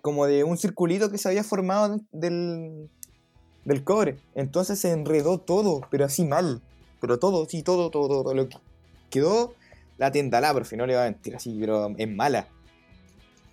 como 0.00 0.26
de 0.26 0.44
un 0.44 0.56
circulito 0.56 1.10
que 1.10 1.18
se 1.18 1.28
había 1.28 1.44
formado 1.44 2.00
del, 2.12 2.88
del 3.64 3.84
cobre. 3.84 4.18
Entonces 4.34 4.78
se 4.78 4.90
enredó 4.92 5.38
todo, 5.38 5.82
pero 5.90 6.04
así 6.04 6.24
mal. 6.24 6.62
Pero 7.00 7.18
todo, 7.18 7.46
sí, 7.48 7.62
todo, 7.62 7.90
todo, 7.90 8.08
todo. 8.22 8.34
Lo 8.34 8.48
que 8.48 8.56
quedó 9.10 9.54
la 9.98 10.10
tiendalá, 10.12 10.54
profe, 10.54 10.76
no 10.76 10.86
le 10.86 10.94
voy 10.94 11.02
a 11.02 11.10
mentir 11.10 11.36
así, 11.36 11.56
pero 11.60 11.94
es 11.96 12.08
mala. 12.08 12.48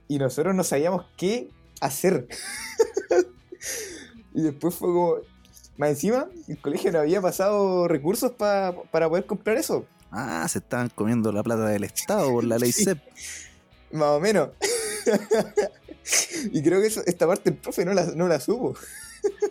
Y 0.08 0.18
nosotros 0.20 0.56
no 0.56 0.64
sabíamos 0.64 1.06
qué 1.18 1.50
hacer. 1.82 2.28
y 4.34 4.42
después 4.44 4.76
fue 4.76 4.90
como. 4.90 5.16
Más 5.78 5.90
encima, 5.90 6.30
el 6.48 6.58
colegio 6.62 6.90
no 6.94 7.00
había 7.00 7.22
pasado 7.22 7.90
recursos 7.90 8.32
pa- 8.32 8.74
para 8.92 9.10
poder 9.10 9.26
comprar 9.26 9.58
eso. 9.58 9.86
Ah, 10.18 10.48
se 10.48 10.60
estaban 10.60 10.90
comiendo 10.96 11.32
la 11.34 11.44
plata 11.44 11.66
del 11.68 11.84
Estado 11.84 12.32
por 12.32 12.44
la 12.46 12.58
ley 12.58 12.72
Sí. 12.72 12.86
CEP. 12.86 13.00
Más 13.92 14.08
o 14.10 14.20
menos. 14.22 14.50
y 16.52 16.62
creo 16.64 16.80
que 16.82 16.88
eso- 16.88 17.04
esta 17.06 17.28
parte 17.28 17.50
el 17.50 17.56
profe 17.58 17.84
no 17.86 17.94
la, 17.94 18.06
no 18.16 18.28
la 18.28 18.40
supo. 18.40 18.76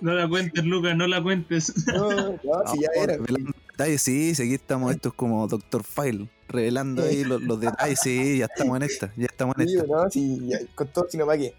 No 0.01 0.15
la 0.15 0.29
cuentes, 0.29 0.65
Lucas, 0.65 0.97
no 0.97 1.07
la 1.07 1.23
cuentes. 1.23 1.73
No, 1.87 2.11
no, 2.11 2.39
si 2.73 2.81
ya 2.81 2.89
No, 2.97 3.03
era. 3.03 3.17
revelando 3.17 3.53
detalles, 3.71 4.03
sí, 4.03 4.35
sí, 4.35 4.43
aquí 4.43 4.55
estamos, 4.55 4.93
esto 4.95 5.09
es 5.11 5.15
como 5.15 5.47
Doctor 5.49 5.83
File, 5.85 6.29
revelando 6.49 7.03
ahí 7.05 7.25
los, 7.25 7.43
los 7.43 7.61
detalles, 7.61 7.99
sí, 8.01 8.39
ya 8.39 8.45
estamos 8.47 8.77
en 8.77 8.83
esta, 8.85 9.13
ya 9.17 9.27
estamos 9.27 9.57
en 9.59 9.69
Sí, 9.69 9.77
esta. 9.77 9.87
no, 9.89 10.11
si 10.11 10.49
ya- 10.49 10.59
con 10.75 10.87
todo, 10.89 11.07
sino 11.11 11.27
para 11.27 11.39
qué. 11.39 11.55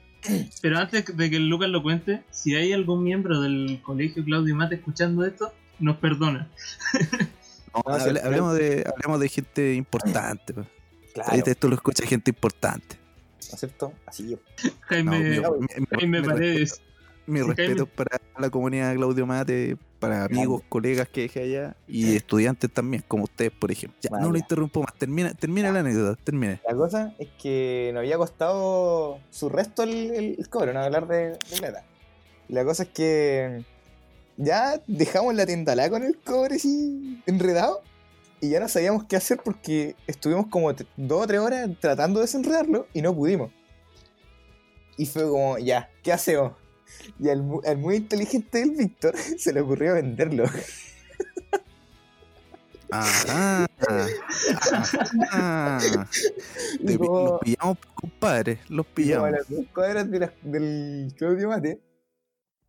Pero 0.61 0.79
antes 0.79 1.05
de 1.15 1.29
que 1.29 1.35
el 1.35 1.47
Lucas 1.49 1.69
lo 1.69 1.83
cuente, 1.83 2.23
si 2.31 2.55
hay 2.55 2.73
algún 2.73 3.03
miembro 3.03 3.41
del 3.41 3.79
colegio 3.83 4.23
Claudio 4.23 4.55
Mate 4.55 4.75
escuchando 4.75 5.23
esto, 5.25 5.53
nos 5.79 5.97
perdona. 5.97 6.49
No, 7.75 7.83
No, 7.85 7.95
hable- 7.97 8.19
al 8.21 8.25
hablemos, 8.27 8.53
de, 8.57 8.83
hablemos 8.87 9.19
de 9.19 9.29
gente 9.29 9.73
importante. 9.73 10.53
pues. 10.53 10.67
Claro, 11.13 11.31
esto 11.45 11.67
lo 11.67 11.75
escucha 11.75 12.05
gente 12.05 12.31
importante. 12.31 12.97
¿no 12.97 13.53
es 13.53 13.59
cierto? 13.59 13.93
Así 14.05 14.29
yo. 14.31 14.37
No, 14.63 14.71
Jaime, 14.81 15.19
mi, 15.19 15.29
mi- 15.29 15.39
mi- 15.39 15.85
Jaime 15.97 16.21
mi 16.21 16.27
Paredes. 16.27 16.81
Mi 17.27 17.41
respeto 17.41 17.87
para 17.87 18.21
la 18.37 18.49
comunidad 18.51 18.93
Claudio 18.95 19.25
Mate, 19.25 19.77
para 19.99 20.25
amigos, 20.25 20.61
colegas 20.69 21.09
que 21.09 21.21
dejé 21.21 21.41
allá 21.41 21.75
y 21.87 22.15
estudiantes 22.15 22.71
también, 22.71 23.03
como 23.07 23.23
ustedes, 23.23 23.51
por 23.51 23.71
ejemplo. 23.71 23.97
Ya, 24.03 24.11
no 24.19 24.29
lo 24.31 24.37
interrumpo 24.37 24.81
más. 24.81 24.93
Termina, 24.93 25.33
termina 25.33 25.71
la 25.71 25.79
anécdota, 25.79 26.21
termine. 26.23 26.61
La 26.67 26.75
cosa 26.75 27.15
es 27.17 27.29
que 27.41 27.89
nos 27.93 28.01
había 28.01 28.17
costado 28.17 29.19
su 29.31 29.49
resto 29.49 29.81
el, 29.81 30.11
el, 30.11 30.35
el 30.37 30.49
cobre, 30.49 30.71
no 30.73 30.81
hablar 30.81 31.07
de, 31.07 31.29
de 31.29 31.57
plata. 31.57 31.83
La 32.47 32.63
cosa 32.63 32.83
es 32.83 32.89
que 32.89 33.63
ya 34.37 34.81
dejamos 34.87 35.33
la 35.35 35.45
tiendalá 35.45 35.89
con 35.89 36.03
el 36.03 36.17
cobre 36.19 36.55
así 36.55 37.21
enredado 37.25 37.81
y 38.41 38.49
ya 38.49 38.59
no 38.59 38.67
sabíamos 38.67 39.05
qué 39.05 39.15
hacer 39.15 39.39
porque 39.43 39.95
estuvimos 40.07 40.47
como 40.47 40.73
dos 40.73 41.23
o 41.23 41.27
tres 41.27 41.39
horas 41.39 41.69
tratando 41.79 42.19
de 42.19 42.25
desenredarlo 42.25 42.87
y 42.93 43.01
no 43.01 43.15
pudimos. 43.15 43.51
Y 44.97 45.05
fue 45.05 45.23
como, 45.23 45.57
ya, 45.57 45.89
¿qué 46.03 46.13
hacemos? 46.13 46.53
Y 47.19 47.29
al, 47.29 47.43
mu- 47.43 47.61
al 47.65 47.77
muy 47.77 47.95
inteligente 47.95 48.59
del 48.59 48.71
Víctor 48.71 49.15
se 49.37 49.51
le 49.53 49.61
ocurrió 49.61 49.93
venderlo. 49.95 50.45
Te 56.85 56.97
como- 56.97 57.29
Los 57.29 57.39
pillamos, 57.41 57.77
compadre. 57.95 58.59
Los 58.69 58.69
Y 58.69 58.69
como 58.69 58.79
a 58.79 58.95
pillamos. 58.95 59.31
las 59.31 59.49
dos 59.49 59.65
cuadras 59.73 60.09
de 60.11 60.19
la- 60.19 60.33
del 60.43 61.13
Claudio 61.17 61.49
Mate, 61.49 61.79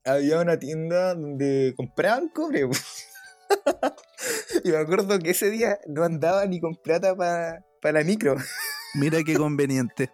había 0.06 0.40
una 0.40 0.58
tienda 0.58 1.14
donde 1.14 1.74
compraban 1.76 2.28
cobre. 2.28 2.68
y 4.64 4.70
me 4.70 4.76
acuerdo 4.76 5.18
que 5.18 5.30
ese 5.30 5.50
día 5.50 5.78
no 5.86 6.04
andaba 6.04 6.46
ni 6.46 6.60
con 6.60 6.76
plata 6.76 7.14
para 7.16 7.62
la 7.82 8.04
micro. 8.04 8.36
Mira 8.94 9.22
qué 9.24 9.34
conveniente. 9.34 10.10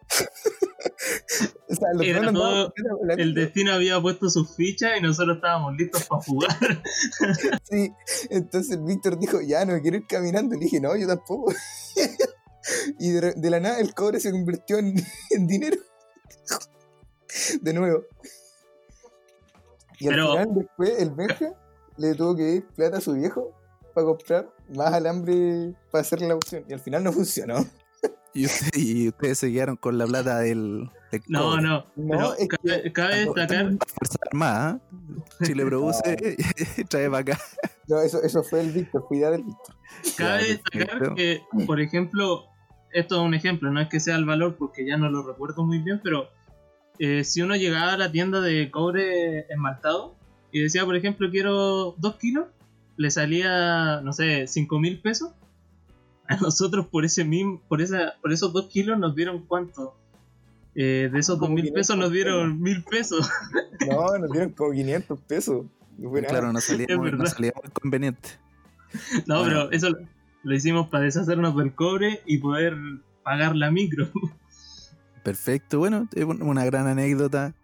O 1.69 1.75
sea, 1.75 1.89
los 1.95 2.05
Era 2.05 2.33
todo 2.33 2.73
pa' 2.75 3.07
la 3.07 3.15
El 3.15 3.35
destino 3.35 3.73
había 3.73 4.01
puesto 4.01 4.29
sus 4.29 4.57
fichas 4.57 4.99
y 4.99 5.01
nosotros 5.01 5.37
estábamos 5.37 5.77
listos 5.77 6.05
para 6.07 6.23
jugar. 6.23 6.83
Sí. 7.71 7.93
Entonces 8.31 8.83
Víctor 8.85 9.19
dijo, 9.19 9.41
ya 9.41 9.65
no 9.65 9.75
me 9.75 9.83
quiero 9.83 9.99
ir 9.99 10.07
caminando. 10.07 10.55
Le 10.57 10.65
dije, 10.65 10.81
no, 10.81 10.97
yo 10.97 11.07
tampoco. 11.07 11.55
y 12.99 13.11
de, 13.11 13.35
de 13.35 13.51
la 13.51 13.61
nada 13.61 13.79
el 13.79 13.95
cobre 13.95 14.19
se 14.19 14.33
convirtió 14.33 14.79
en, 14.79 14.95
en 15.31 15.47
dinero. 15.47 15.77
de 17.61 17.73
nuevo. 17.73 18.05
Y 20.03 20.09
al 20.09 20.15
Pero- 20.15 20.33
final 20.33 20.49
después 20.55 20.99
el 21.01 21.11
Benja 21.11 21.53
le 21.97 22.15
tuvo 22.15 22.35
que 22.37 22.55
ir 22.57 22.67
plata 22.75 22.99
a 22.99 23.01
su 23.01 23.13
viejo 23.15 23.53
para 23.95 24.07
comprar 24.07 24.49
más 24.75 24.93
alambre 24.93 25.75
para 25.91 26.03
hacer 26.03 26.21
la 26.23 26.35
opción. 26.35 26.65
Y 26.69 26.73
al 26.73 26.81
final 26.81 27.05
no 27.05 27.13
funcionó. 27.13 27.65
Y, 28.35 28.47
usted- 28.47 28.71
y 28.79 29.09
ustedes 29.09 29.39
se 29.39 29.53
quedaron 29.53 29.77
con 29.77 29.99
la 29.99 30.07
plata 30.07 30.39
del, 30.41 30.91
del 31.13 31.23
No, 31.29 31.61
no. 31.61 31.85
No, 31.97 32.09
pero 32.09 32.35
es 32.35 32.49
cabe, 32.49 32.83
que- 32.83 32.93
cabe 32.93 33.17
destacar, 33.27 33.65
Las 33.67 33.93
Fuerzas 33.95 34.19
Armadas, 34.31 34.77
¿eh? 34.77 35.45
Chile 35.45 35.67
produce 35.67 36.37
y 36.79 36.85
trae 36.89 37.07
para 37.11 37.19
acá. 37.19 37.39
No, 37.89 38.01
eso, 38.01 38.23
eso 38.23 38.43
fue 38.43 38.61
el 38.63 38.73
Víctor, 38.73 39.07
cuidado 39.07 39.33
del 39.35 39.45
Víctor. 39.45 39.77
cabe 40.17 40.45
destacar 40.49 41.15
que, 41.15 41.43
por 41.67 41.81
ejemplo, 41.81 42.45
esto 42.93 43.17
es 43.17 43.21
un 43.21 43.35
ejemplo, 43.35 43.71
no 43.71 43.81
es 43.81 43.89
que 43.89 44.01
sea 44.01 44.17
el 44.17 44.25
valor 44.25 44.57
porque 44.57 44.87
ya 44.87 44.97
no 44.97 45.11
lo 45.11 45.23
recuerdo 45.27 45.63
muy 45.65 45.79
bien, 45.79 46.01
pero 46.03 46.29
eh, 46.99 47.25
si 47.25 47.43
uno 47.43 47.57
llegaba 47.57 47.93
a 47.95 47.97
la 47.99 48.13
tienda 48.13 48.41
de 48.41 48.71
cobre 48.71 49.41
esmaltado 49.51 50.15
y 50.51 50.61
decía, 50.61 50.85
por 50.85 50.97
ejemplo, 50.97 51.31
quiero 51.31 51.95
2 51.99 52.17
kilos, 52.17 52.47
le 52.97 53.11
salía, 53.11 54.01
no 54.03 54.13
sé, 54.13 54.47
5 54.47 54.79
mil 54.79 55.01
pesos. 55.01 55.31
A 56.29 56.37
nosotros 56.37 56.87
por 56.87 57.05
ese 57.05 57.25
mismo, 57.25 57.61
por 57.69 57.83
esa, 57.83 58.15
por 58.23 58.33
esos 58.33 58.53
2 58.53 58.67
kilos 58.69 58.99
nos 58.99 59.15
dieron 59.17 59.45
cuánto? 59.47 59.97
Eh, 60.75 61.11
de 61.13 61.19
esos 61.19 61.39
dos 61.39 61.49
Como 61.49 61.57
mil 61.57 61.65
500 61.65 61.81
pesos 61.81 61.97
nos 61.99 62.13
dieron 62.13 62.61
mil 62.61 62.83
pesos. 62.83 63.29
No, 63.87 64.17
nos 64.19 64.31
dieron 64.31 64.51
como 64.53 64.73
500 64.73 65.19
pesos. 65.21 65.67
Claro, 66.29 66.53
no 66.53 66.61
salía, 66.61 66.87
muy, 66.97 67.13
no 67.13 67.27
salía 67.27 67.53
muy 67.61 67.71
conveniente. 67.73 68.29
No, 69.27 69.41
Bueno. 69.41 69.45
pero 69.45 69.71
eso 69.73 69.91
lo, 69.91 69.99
lo 70.45 70.55
hicimos 70.55 70.89
para 70.89 71.05
deshacernos 71.05 71.57
del 71.57 71.75
cobre 71.75 72.23
y 72.27 72.39
poder 72.39 72.77
pagar 73.23 73.57
la 73.57 73.71
micro. 73.71 74.09
Perfecto, 75.23 75.79
bueno, 75.79 76.09
es 76.15 76.25
una 76.25 76.65
gran 76.65 76.87
anécdota. 76.87 77.55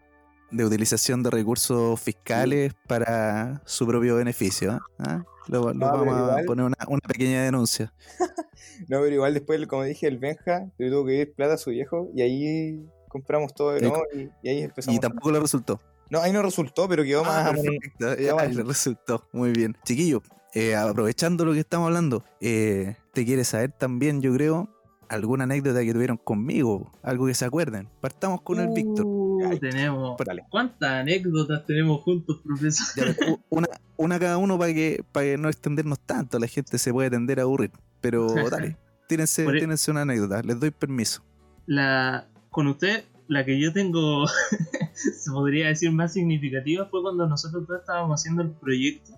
de 0.51 0.65
utilización 0.65 1.23
de 1.23 1.29
recursos 1.31 2.01
fiscales 2.01 2.73
para 2.87 3.61
su 3.67 3.87
propio 3.87 4.17
beneficio. 4.17 4.81
¿ah? 4.99 5.23
Lo, 5.49 5.61
lo 5.73 5.75
No, 5.75 5.91
pero 5.93 6.05
vamos 6.07 6.31
a 6.41 6.43
poner 6.47 6.65
una, 6.65 6.77
una 6.89 7.01
pequeña 7.07 7.43
denuncia. 7.43 7.93
No, 8.89 9.01
pero 9.01 9.13
igual 9.13 9.35
después, 9.35 9.67
como 9.67 9.83
dije, 9.83 10.07
el 10.07 10.19
Benja 10.19 10.71
le 10.79 10.89
tuvo 10.91 11.05
que 11.07 11.15
ir 11.17 11.33
plata 11.35 11.55
a 11.55 11.59
su 11.59 11.71
viejo 11.71 12.11
y 12.15 12.23
ahí 12.23 12.87
compramos 13.09 13.53
todo 13.53 13.73
de 13.73 13.81
nuevo 13.81 14.03
y, 14.15 14.29
y 14.43 14.49
ahí 14.49 14.63
empezamos. 14.63 14.97
Y 14.97 15.01
tampoco 15.01 15.33
le 15.33 15.41
resultó. 15.41 15.81
No, 16.11 16.21
ahí 16.21 16.33
no 16.33 16.43
resultó, 16.43 16.89
pero 16.89 17.03
quedó 17.03 17.23
Ah, 17.27 17.51
más. 17.53 17.61
perfecto, 17.61 18.09
ya, 18.11 18.17
quedó 18.17 18.37
más- 18.37 18.55
le 18.55 18.63
resultó. 18.63 19.27
Muy 19.33 19.51
bien. 19.51 19.77
Chiquillo, 19.85 20.23
eh, 20.55 20.77
aprovechando 20.77 21.45
lo 21.45 21.53
que 21.55 21.61
estamos 21.61 21.87
hablando, 21.89 22.23
eh, 22.41 22.97
te 23.13 23.25
quieres 23.25 23.49
saber 23.49 23.73
también, 23.73 24.23
yo 24.23 24.33
creo, 24.35 24.69
alguna 25.09 25.45
anécdota 25.45 25.81
que 25.85 25.93
tuvieron 25.93 26.17
conmigo, 26.19 26.93
algo 27.03 27.27
que 27.27 27.35
se 27.35 27.45
acuerden. 27.45 27.89
Partamos 28.01 28.43
con 28.43 28.61
el 28.61 28.69
Víctor. 28.69 29.05
Uh, 29.07 29.59
tenemos. 29.61 30.17
Dale. 30.25 30.45
¿Cuántas 30.51 30.91
anécdotas 30.91 31.65
tenemos 31.67 32.03
juntos, 32.03 32.41
profesor? 32.45 33.15
Ya, 33.17 33.33
u- 33.33 33.41
una, 33.51 33.69
una 33.97 34.19
cada 34.19 34.37
uno 34.39 34.59
para 34.59 34.73
que, 34.75 35.05
para 35.13 35.27
que 35.27 35.39
no 35.39 35.49
extendernos 35.49 35.99
tanto, 36.01 36.39
la 36.39 36.47
gente 36.47 36.79
se 36.79 36.93
puede 36.93 37.11
tender 37.11 37.41
a 37.41 37.43
aburrir. 37.45 37.71
Pero 38.01 38.27
dale, 38.51 38.77
tírense, 39.09 39.45
e- 39.45 39.53
tírense 39.61 39.91
una 39.91 40.03
anécdota, 40.03 40.43
les 40.43 40.59
doy 40.61 40.71
permiso. 40.71 41.23
La, 41.67 42.27
con 42.51 42.67
usted, 42.67 43.05
la 43.29 43.45
que 43.45 43.61
yo 43.61 43.73
tengo, 43.73 44.27
se 44.95 45.31
podría 45.31 45.69
decir 45.69 45.91
más 45.93 46.13
significativa, 46.13 46.87
fue 46.87 47.03
cuando 47.03 47.27
nosotros 47.27 47.67
dos 47.67 47.81
estábamos 47.81 48.21
haciendo 48.21 48.43
el 48.43 48.51
proyecto. 48.51 49.13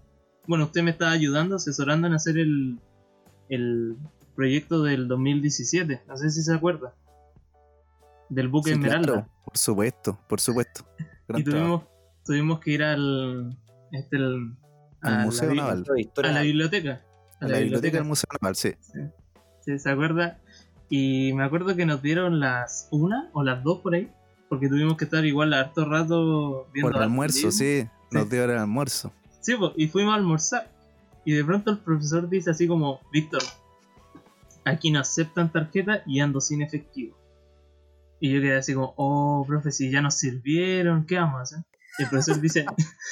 Bueno, 0.47 0.65
usted 0.65 0.83
me 0.83 0.91
estaba 0.91 1.13
ayudando, 1.13 1.57
asesorando 1.57 2.07
en 2.09 2.15
hacer 2.15 2.39
el, 2.39 2.79
el 3.49 3.97
proyecto 4.41 4.83
del 4.83 5.07
2017. 5.07 6.03
No 6.09 6.17
sé 6.17 6.31
si 6.31 6.43
se 6.43 6.55
acuerda. 6.55 6.95
Del 8.31 8.49
buque 8.49 8.71
Sí, 8.71 8.75
Esmeralda. 8.77 9.13
claro, 9.13 9.29
por 9.45 9.59
supuesto, 9.59 10.19
por 10.29 10.41
supuesto. 10.41 10.85
Gran 11.29 11.41
y 11.43 11.45
tuvimos, 11.45 11.83
tuvimos 12.25 12.61
que 12.61 12.71
ir 12.71 12.83
al, 12.83 13.55
este, 13.93 14.17
el- 14.17 14.55
Al 15.03 15.15
a 15.15 15.19
la 15.19 15.25
Museo 15.27 15.55
Naval. 15.55 15.85
a 16.25 16.29
la 16.33 16.41
biblioteca. 16.41 17.03
A 17.41 17.49
la 17.49 17.59
biblioteca 17.59 17.99
del 17.99 18.07
Museo 18.07 18.29
Naval, 18.41 18.57
sí. 18.57 18.73
Sí, 19.63 19.79
¿Se 19.79 19.91
acuerda? 19.91 20.39
Y 20.89 21.33
me 21.35 21.45
acuerdo 21.45 21.77
que 21.77 21.85
nos 21.85 22.01
dieron 22.01 22.41
las 22.41 22.89
una 22.91 23.29
o 23.35 23.43
las 23.45 23.63
dos 23.63 23.81
por 23.81 23.95
ahí, 23.95 24.11
porque 24.49 24.69
tuvimos 24.69 24.97
que 24.97 25.05
estar 25.05 25.23
igual 25.27 25.53
harto 25.53 25.85
rato 25.85 26.67
viendo 26.73 26.89
Por 26.93 26.97
el 26.97 27.03
almuerzo, 27.03 27.51
sí. 27.51 27.87
Nos 28.11 28.29
dio 28.31 28.45
el 28.45 28.57
almuerzo. 28.57 29.13
Sí, 29.41 29.55
po, 29.57 29.73
y 29.77 29.87
fuimos 29.89 30.13
a 30.13 30.17
almorzar. 30.17 30.69
Y 31.27 31.33
de 31.33 31.45
pronto 31.45 31.71
el 31.73 31.79
profesor 31.79 32.27
dice 32.29 32.51
así 32.51 32.67
como, 32.67 33.01
Víctor, 33.13 33.43
aquí 34.71 34.91
no 34.91 35.01
aceptan 35.01 35.53
tarjeta 35.53 36.03
y 36.07 36.21
ando 36.21 36.41
sin 36.41 36.63
efectivo. 36.63 37.17
Y 38.21 38.33
yo 38.33 38.41
quedé 38.41 38.57
así 38.57 38.75
como, 38.75 38.95
oh, 38.97 39.45
profe, 39.47 39.71
si 39.73 39.91
ya 39.91 40.03
nos 40.03 40.19
sirvieron, 40.19 41.07
¿qué 41.07 41.17
vamos 41.17 41.39
a 41.39 41.43
hacer? 41.43 41.59
El 41.99 42.09
profesor 42.09 42.41
dice, 42.41 42.67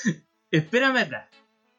espérame 0.50 0.98
acá, 0.98 1.30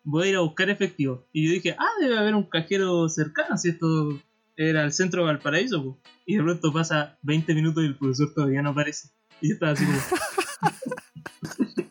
voy 0.04 0.28
a 0.28 0.30
ir 0.32 0.36
a 0.36 0.42
buscar 0.42 0.70
efectivo. 0.70 1.28
Y 1.32 1.48
yo 1.48 1.54
dije, 1.54 1.76
ah, 1.78 1.90
debe 2.02 2.18
haber 2.18 2.36
un 2.36 2.44
cajero 2.44 3.08
cercano, 3.10 3.58
si 3.58 3.70
esto 3.70 4.20
era 4.56 4.84
el 4.84 4.92
centro 4.92 5.22
de 5.22 5.28
Valparaíso. 5.28 6.00
Y 6.26 6.36
de 6.36 6.44
pronto 6.44 6.74
pasa 6.74 7.18
20 7.22 7.54
minutos 7.54 7.84
y 7.84 7.88
el 7.88 7.98
profesor 7.98 8.34
todavía 8.34 8.62
no 8.62 8.72
aparece. 8.72 9.10
Y 9.42 9.50
yo 9.50 9.54
estaba 9.54 9.72
así 9.74 9.86
como... 9.86 10.00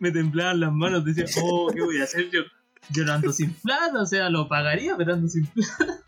Me 0.00 0.12
temblaban 0.12 0.60
las 0.60 0.72
manos, 0.72 1.04
decía, 1.04 1.24
oh, 1.42 1.70
¿qué 1.74 1.82
voy 1.82 1.98
a 2.00 2.04
hacer 2.04 2.30
yo? 2.30 2.42
Yo 2.90 3.12
ando 3.12 3.32
sin 3.32 3.52
plata, 3.52 4.00
o 4.00 4.06
sea, 4.06 4.30
lo 4.30 4.48
pagaría, 4.48 4.96
pero 4.96 5.14
ando 5.14 5.28
sin 5.28 5.46
plata. 5.46 6.04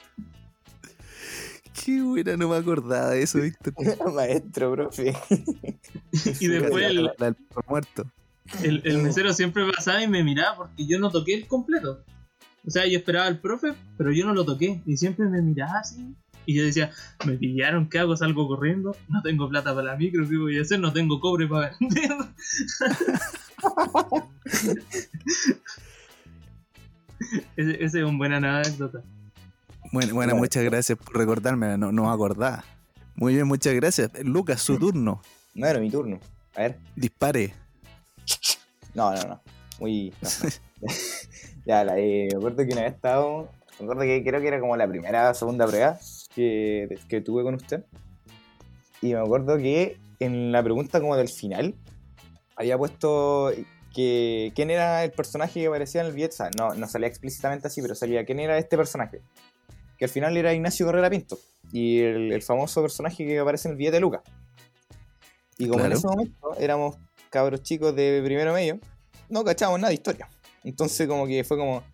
Qué 1.72 2.02
buena, 2.02 2.36
no 2.36 2.48
me 2.48 2.56
acordaba 2.56 3.10
de 3.10 3.22
eso, 3.22 3.40
Víctor. 3.40 3.72
Maestro, 4.14 4.72
profe. 4.72 5.14
Y 6.40 6.48
después 6.48 6.84
el, 6.90 7.04
La- 7.18 7.36
muerto. 7.68 8.04
el, 8.64 8.82
el 8.84 8.98
mesero 8.98 9.32
siempre 9.32 9.64
pasaba 9.70 10.02
y 10.02 10.08
me 10.08 10.24
miraba 10.24 10.56
porque 10.56 10.86
yo 10.86 10.98
no 10.98 11.10
toqué 11.10 11.34
el 11.34 11.46
completo. 11.46 12.02
O 12.66 12.70
sea, 12.70 12.86
yo 12.86 12.98
esperaba 12.98 13.26
al 13.26 13.40
profe, 13.40 13.74
pero 13.96 14.12
yo 14.12 14.26
no 14.26 14.34
lo 14.34 14.44
toqué. 14.44 14.82
Y 14.86 14.96
siempre 14.96 15.26
me 15.26 15.40
miraba 15.40 15.78
así. 15.78 16.14
Y 16.46 16.54
yo 16.56 16.64
decía, 16.64 16.90
me 17.26 17.34
pillaron, 17.34 17.88
¿qué 17.88 18.00
hago? 18.00 18.16
Salgo 18.16 18.48
corriendo. 18.48 18.96
No 19.08 19.22
tengo 19.22 19.48
plata 19.48 19.72
para 19.74 19.92
la 19.92 19.96
micro, 19.96 20.28
¿qué 20.28 20.36
voy 20.36 20.58
a 20.58 20.62
hacer? 20.62 20.80
No 20.80 20.92
tengo 20.92 21.20
cobre 21.20 21.46
para 21.46 21.76
vender. 21.78 22.10
ese, 27.56 27.84
ese 27.84 27.98
es 28.00 28.04
un 28.04 28.18
buena 28.18 28.38
anécdota. 28.38 29.02
Bueno, 29.92 30.14
bueno, 30.14 30.36
muchas 30.36 30.62
gracias 30.64 30.96
por 30.98 31.16
recordarme, 31.16 31.76
no, 31.76 31.90
no 31.90 32.10
acordaba. 32.10 32.64
Muy 33.16 33.34
bien, 33.34 33.46
muchas 33.46 33.74
gracias. 33.74 34.10
Lucas, 34.22 34.62
su 34.62 34.78
turno. 34.78 35.20
No 35.54 35.66
era 35.66 35.80
mi 35.80 35.90
turno. 35.90 36.20
A 36.54 36.62
ver. 36.62 36.78
Dispare. 36.94 37.52
No, 38.94 39.12
no, 39.14 39.22
no. 39.22 39.42
Muy. 39.80 40.12
no, 40.20 40.28
no. 40.80 40.88
ya, 41.66 41.84
la, 41.84 41.98
eh, 41.98 42.28
me 42.30 42.38
acuerdo 42.38 42.64
que 42.66 42.72
una 42.72 42.82
vez 42.82 42.94
estado. 42.94 43.48
Me 43.78 43.84
acuerdo 43.84 44.02
que 44.02 44.22
creo 44.22 44.40
que 44.40 44.48
era 44.48 44.60
como 44.60 44.76
la 44.76 44.86
primera 44.86 45.34
segunda 45.34 45.66
prueba 45.66 45.98
que, 46.34 46.98
que 47.08 47.20
tuve 47.20 47.42
con 47.42 47.54
usted. 47.54 47.84
Y 49.02 49.14
me 49.14 49.20
acuerdo 49.20 49.56
que 49.56 49.98
en 50.20 50.52
la 50.52 50.62
pregunta 50.62 51.00
como 51.00 51.16
del 51.16 51.28
final 51.28 51.74
había 52.56 52.76
puesto 52.76 53.50
que 53.94 54.52
quién 54.54 54.70
era 54.70 55.02
el 55.02 55.10
personaje 55.10 55.60
que 55.60 55.66
aparecía 55.66 56.02
en 56.02 56.14
el 56.14 56.32
sea, 56.32 56.50
no, 56.56 56.74
no 56.74 56.86
salía 56.86 57.08
explícitamente 57.08 57.66
así, 57.66 57.82
pero 57.82 57.94
salía 57.94 58.24
quién 58.24 58.38
era 58.38 58.58
este 58.58 58.76
personaje. 58.76 59.22
Que 60.00 60.06
al 60.06 60.10
final 60.10 60.36
era 60.36 60.52
Ignacio 60.52 60.84
Correra 60.86 61.08
Pinto. 61.08 61.38
Y 61.70 62.00
el, 62.00 62.32
el 62.32 62.42
famoso 62.42 62.82
personaje 62.82 63.24
que 63.24 63.38
aparece 63.38 63.68
en 63.68 63.72
el 63.72 63.78
billete 63.78 63.98
de 63.98 64.00
Lucas. 64.00 64.22
Y 65.58 65.66
como 65.68 65.74
Claro. 65.78 65.92
en 65.92 65.98
ese 65.98 66.06
momento 66.08 66.54
éramos 66.58 66.96
cabros 67.28 67.62
chicos 67.62 67.94
de 67.94 68.20
primero 68.24 68.52
medio, 68.52 68.80
no 69.28 69.44
cachábamos 69.44 69.78
nada 69.78 69.90
de 69.90 69.94
historia. 69.94 70.28
Entonces 70.64 71.06
como 71.06 71.26
que 71.26 71.44
fue 71.44 71.56
como... 71.56 71.84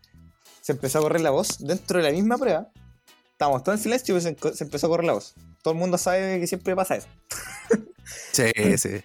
Se 0.62 0.73
empezó 0.73 0.99
a 1.01 1.03
correr 1.03 1.21
la 1.21 1.31
voz 1.31 1.59
dentro 1.59 1.99
de 1.99 2.05
la 2.05 2.11
misma 2.12 2.38
prueba. 2.38 2.71
Estábamos 3.33 3.62
todos 3.62 3.79
en 3.79 3.83
silencio 3.83 4.16
y 4.16 4.21
se, 4.21 4.35
se 4.55 4.64
empezó 4.64 4.87
a 4.87 4.90
correr 4.90 5.05
la 5.07 5.12
voz. 5.12 5.35
Todo 5.62 5.75
el 5.75 5.81
mundo 5.81 5.99
sabe 5.99 6.40
que 6.40 6.47
siempre 6.47 6.75
pasa 6.75 6.97
eso. 6.97 7.09
Sí, 8.33 8.51
sí. 8.79 9.03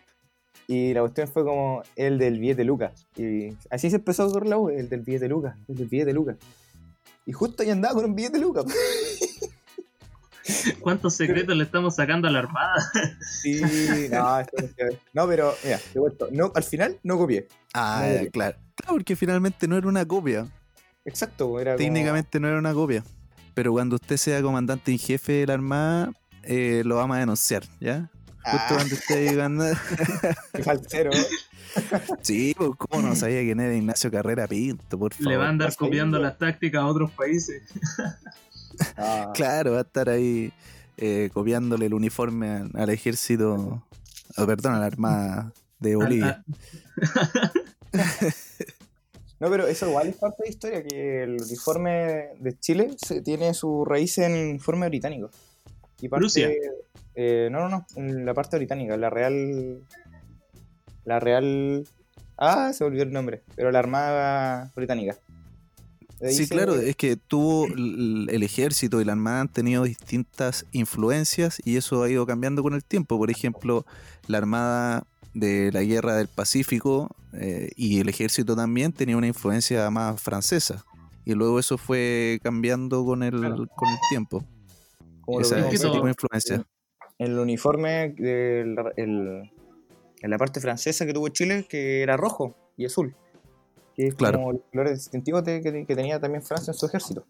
Y 0.68 0.94
la 0.94 1.02
cuestión 1.02 1.28
fue 1.28 1.44
como 1.44 1.84
el 1.96 2.18
del 2.18 2.40
billete 2.40 2.64
Lucas. 2.64 3.06
Y 3.18 3.50
así 3.70 3.90
se 3.90 3.98
empezó 3.98 4.24
a 4.24 4.32
correr 4.32 4.48
la 4.48 4.56
voz, 4.56 4.72
el 4.72 4.88
del 4.90 5.02
billete 5.02 5.28
Lucas, 5.28 5.58
el 5.68 5.76
del 5.76 5.88
billete 5.88 6.14
Lucas. 6.14 6.38
Y 7.26 7.32
justo 7.34 7.64
ahí 7.64 7.70
andaba 7.70 7.94
con 7.96 8.06
un 8.06 8.16
billete 8.16 8.40
Lucas. 8.40 8.66
¿Cuántos 10.80 11.16
secretos 11.16 11.56
le 11.56 11.64
estamos 11.64 11.96
sacando 11.96 12.28
a 12.28 12.32
la 12.32 12.40
armada? 12.40 12.76
Sí, 13.42 13.62
no, 14.12 14.40
esto 14.40 14.58
no 15.14 15.28
pero 15.28 15.56
mira, 15.64 15.80
cuento, 15.94 16.28
no, 16.32 16.52
al 16.56 16.64
final 16.64 17.00
no 17.04 17.18
copié. 17.18 17.48
Ah, 17.74 18.04
claro. 18.32 18.58
Claro, 18.76 18.94
porque 18.96 19.16
finalmente 19.16 19.68
no 19.68 19.78
era 19.78 19.88
una 19.88 20.06
copia. 20.06 20.48
Exacto, 21.06 21.60
era 21.60 21.72
como- 21.74 21.78
Técnicamente 21.78 22.40
no 22.40 22.48
era 22.48 22.58
una 22.58 22.74
copia. 22.74 23.04
Pero 23.54 23.72
cuando 23.74 23.96
usted 23.96 24.18
sea 24.18 24.42
comandante 24.42 24.92
en 24.92 24.98
jefe 24.98 25.34
de 25.34 25.48
la 25.48 25.54
Armada, 25.54 26.12
eh, 26.44 26.82
lo 26.86 26.96
vamos 26.96 27.18
a 27.18 27.20
denunciar, 27.20 27.64
¿ya? 27.80 28.10
Justo 28.44 28.58
Ah, 28.58 28.72
cuando 28.74 28.96
usted 28.96 29.68
qué 30.54 30.64
falsero. 30.64 31.12
Sí, 32.22 32.54
pues, 32.58 32.72
¿cómo 32.78 33.02
no 33.02 33.16
sabía 33.16 33.42
quién 33.42 33.60
era 33.60 33.74
Ignacio 33.76 34.12
Carrera 34.12 34.48
Pinto, 34.48 34.98
por 35.00 35.14
favor? 35.14 35.32
Le 35.32 35.38
va 35.38 35.46
a 35.46 35.50
andar 35.50 35.76
copiando 35.76 36.20
las 36.20 36.38
tácticas 36.38 36.82
a 36.82 36.88
otros 36.88 37.12
países. 37.12 37.64
Ah, 38.98 39.32
Claro, 39.36 39.72
va 39.74 39.80
a 39.80 39.82
estar 39.82 40.10
ahí 40.10 40.52
eh, 40.98 41.30
copiándole 41.34 41.86
el 41.88 41.94
uniforme 41.94 42.50
al, 42.50 42.72
al 42.76 42.90
ejército, 42.90 43.84
oh, 44.38 44.46
perdón, 44.46 44.74
a 44.76 44.80
la 44.80 44.86
Armada 44.86 45.54
de 45.80 45.96
Bolivia. 45.96 46.44
No, 49.40 49.50
pero 49.50 49.66
eso 49.66 49.88
igual 49.90 50.08
es 50.10 50.18
parte 50.18 50.44
de 50.44 50.50
historia, 50.50 50.84
que 50.84 51.24
el 51.24 51.42
uniforme 51.42 52.30
de 52.40 52.60
Chile 52.60 52.92
se- 53.04 53.22
tiene 53.22 53.56
su 53.56 53.84
raíz 53.86 54.20
en 54.20 54.32
el 54.34 54.50
uniforme 54.52 54.88
británico. 54.88 55.32
Y 56.00 56.10
parte, 56.10 56.26
Rusia. 56.26 56.50
eh, 57.16 57.50
no, 57.52 57.62
no, 57.62 57.70
no, 57.70 57.86
en 57.96 58.24
la 58.24 58.36
parte 58.36 58.58
británica, 58.58 58.96
la 58.98 59.10
Real... 59.10 59.80
La 61.06 61.20
Real... 61.20 61.86
Ah, 62.38 62.72
se 62.74 62.84
olvidó 62.84 63.04
el 63.04 63.12
nombre, 63.14 63.44
pero 63.56 63.72
la 63.72 63.80
Armada 63.80 64.72
Británica. 64.76 65.18
Sí, 66.22 66.46
se- 66.46 66.50
claro, 66.50 66.76
es 66.76 66.96
que 66.96 67.16
tuvo 67.16 67.66
el, 67.68 68.28
el 68.32 68.44
ejército 68.44 69.02
y 69.02 69.06
la 69.06 69.14
armada 69.14 69.42
han 69.42 69.48
tenido 69.48 69.84
distintas 69.84 70.66
influencias 70.72 71.60
y 71.66 71.78
eso 71.78 72.04
ha 72.04 72.10
ido 72.10 72.26
cambiando 72.28 72.62
con 72.62 72.74
el 72.76 72.84
tiempo. 72.84 73.18
Por 73.18 73.32
ejemplo, 73.32 73.86
la 74.28 74.38
armada 74.38 75.08
de 75.34 75.72
la 75.72 75.82
guerra 75.82 76.16
del 76.16 76.28
Pacífico 76.28 77.16
eh, 77.34 77.70
y 77.76 78.00
el 78.00 78.10
ejército 78.10 78.56
también 78.56 78.92
tenía 78.92 79.18
una 79.18 79.28
influencia 79.28 79.90
más 79.90 80.22
francesa. 80.22 80.86
Y 81.26 81.34
luego 81.34 81.60
eso 81.60 81.78
fue 81.80 82.40
cambiando 82.44 83.04
con 83.06 83.24
el, 83.24 83.40
Claro. 83.40 83.68
con 83.76 83.90
el 83.90 83.98
tiempo. 84.10 84.44
como 85.22 85.42
Esa, 85.42 85.60
ese 85.70 85.90
tipo 85.90 86.04
de 86.06 86.10
influencia. 86.12 86.64
el 87.18 87.38
uniforme 87.40 88.10
del 88.18 88.76
el- 88.98 89.52
en 90.22 90.30
la 90.30 90.38
parte 90.38 90.60
francesa 90.62 91.06
que 91.06 91.14
tuvo 91.14 91.30
Chile, 91.30 91.66
que 91.70 92.02
era 92.02 92.18
rojo 92.18 92.56
y 92.78 92.86
azul. 92.86 93.16
Que 93.96 94.08
es 94.08 94.16
Claro. 94.16 94.40
como 94.40 94.52
los 94.54 94.62
colores 94.72 94.94
distintivos 95.00 95.44
de- 95.44 95.62
que, 95.62 95.86
que 95.86 95.96
tenía 95.96 96.20
también 96.20 96.44
Francia 96.44 96.72
en 96.72 96.78
su 96.78 96.86
ejército. 96.86 97.26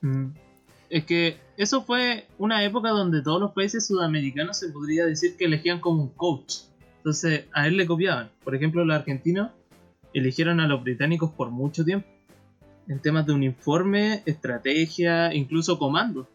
Mm. 0.00 0.26
Es 0.88 1.04
que 1.04 1.36
eso 1.56 1.82
fue 1.82 2.26
una 2.38 2.62
época 2.64 2.90
donde 2.90 3.22
todos 3.22 3.40
los 3.40 3.52
países 3.52 3.86
sudamericanos 3.86 4.58
se 4.58 4.68
podría 4.68 5.04
decir 5.06 5.36
que 5.36 5.46
elegían 5.46 5.80
como 5.80 6.02
un 6.02 6.10
coach. 6.10 6.58
Entonces 6.98 7.46
a 7.52 7.66
él 7.66 7.76
le 7.76 7.86
copiaban. 7.86 8.30
Por 8.44 8.54
ejemplo, 8.54 8.84
los 8.84 8.94
argentinos 8.96 9.50
eligieron 10.14 10.60
a 10.60 10.68
los 10.68 10.82
británicos 10.84 11.32
por 11.32 11.50
mucho 11.50 11.84
tiempo. 11.84 12.06
En 12.88 13.00
temas 13.00 13.26
de 13.26 13.32
uniforme, 13.32 14.22
estrategia, 14.26 15.34
incluso 15.34 15.76
comando. 15.78 16.28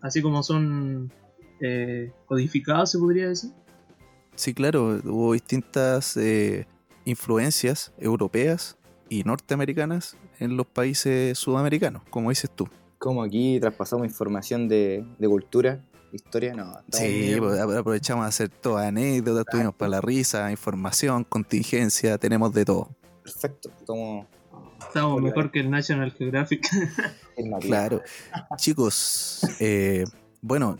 Así 0.00 0.20
como 0.20 0.42
son 0.42 1.12
eh, 1.60 2.10
codificados, 2.26 2.90
se 2.90 2.98
podría 2.98 3.28
decir. 3.28 3.50
Sí, 4.36 4.54
claro, 4.54 5.00
hubo 5.04 5.32
distintas 5.32 6.16
eh, 6.16 6.66
influencias 7.04 7.92
europeas 7.98 8.76
y 9.08 9.24
norteamericanas 9.24 10.16
en 10.38 10.56
los 10.56 10.66
países 10.66 11.38
sudamericanos, 11.38 12.02
como 12.10 12.30
dices 12.30 12.50
tú. 12.54 12.68
Como 12.98 13.22
aquí 13.22 13.58
traspasamos 13.60 14.06
información 14.06 14.68
de, 14.68 15.04
de 15.18 15.28
cultura, 15.28 15.84
historia, 16.12 16.54
no. 16.54 16.72
Sí, 16.92 17.06
bien. 17.20 17.38
pues, 17.40 17.58
apro- 17.60 17.78
aprovechamos 17.78 18.24
a 18.24 18.28
hacer 18.28 18.48
todas 18.48 18.86
anécdotas, 18.86 19.44
tuvimos 19.50 19.74
para 19.74 19.88
la 19.90 20.00
risa, 20.00 20.50
información, 20.50 21.24
contingencia, 21.24 22.18
tenemos 22.18 22.52
de 22.52 22.64
todo. 22.64 22.90
perfecto. 23.22 23.70
Estamos 24.78 25.20
mejor 25.22 25.50
que 25.50 25.60
el 25.60 25.70
National 25.70 26.12
Geographic. 26.12 26.68
en 27.36 27.50
la 27.50 27.58
Claro. 27.58 28.02
Chicos, 28.56 29.40
eh, 29.60 30.04
bueno, 30.40 30.78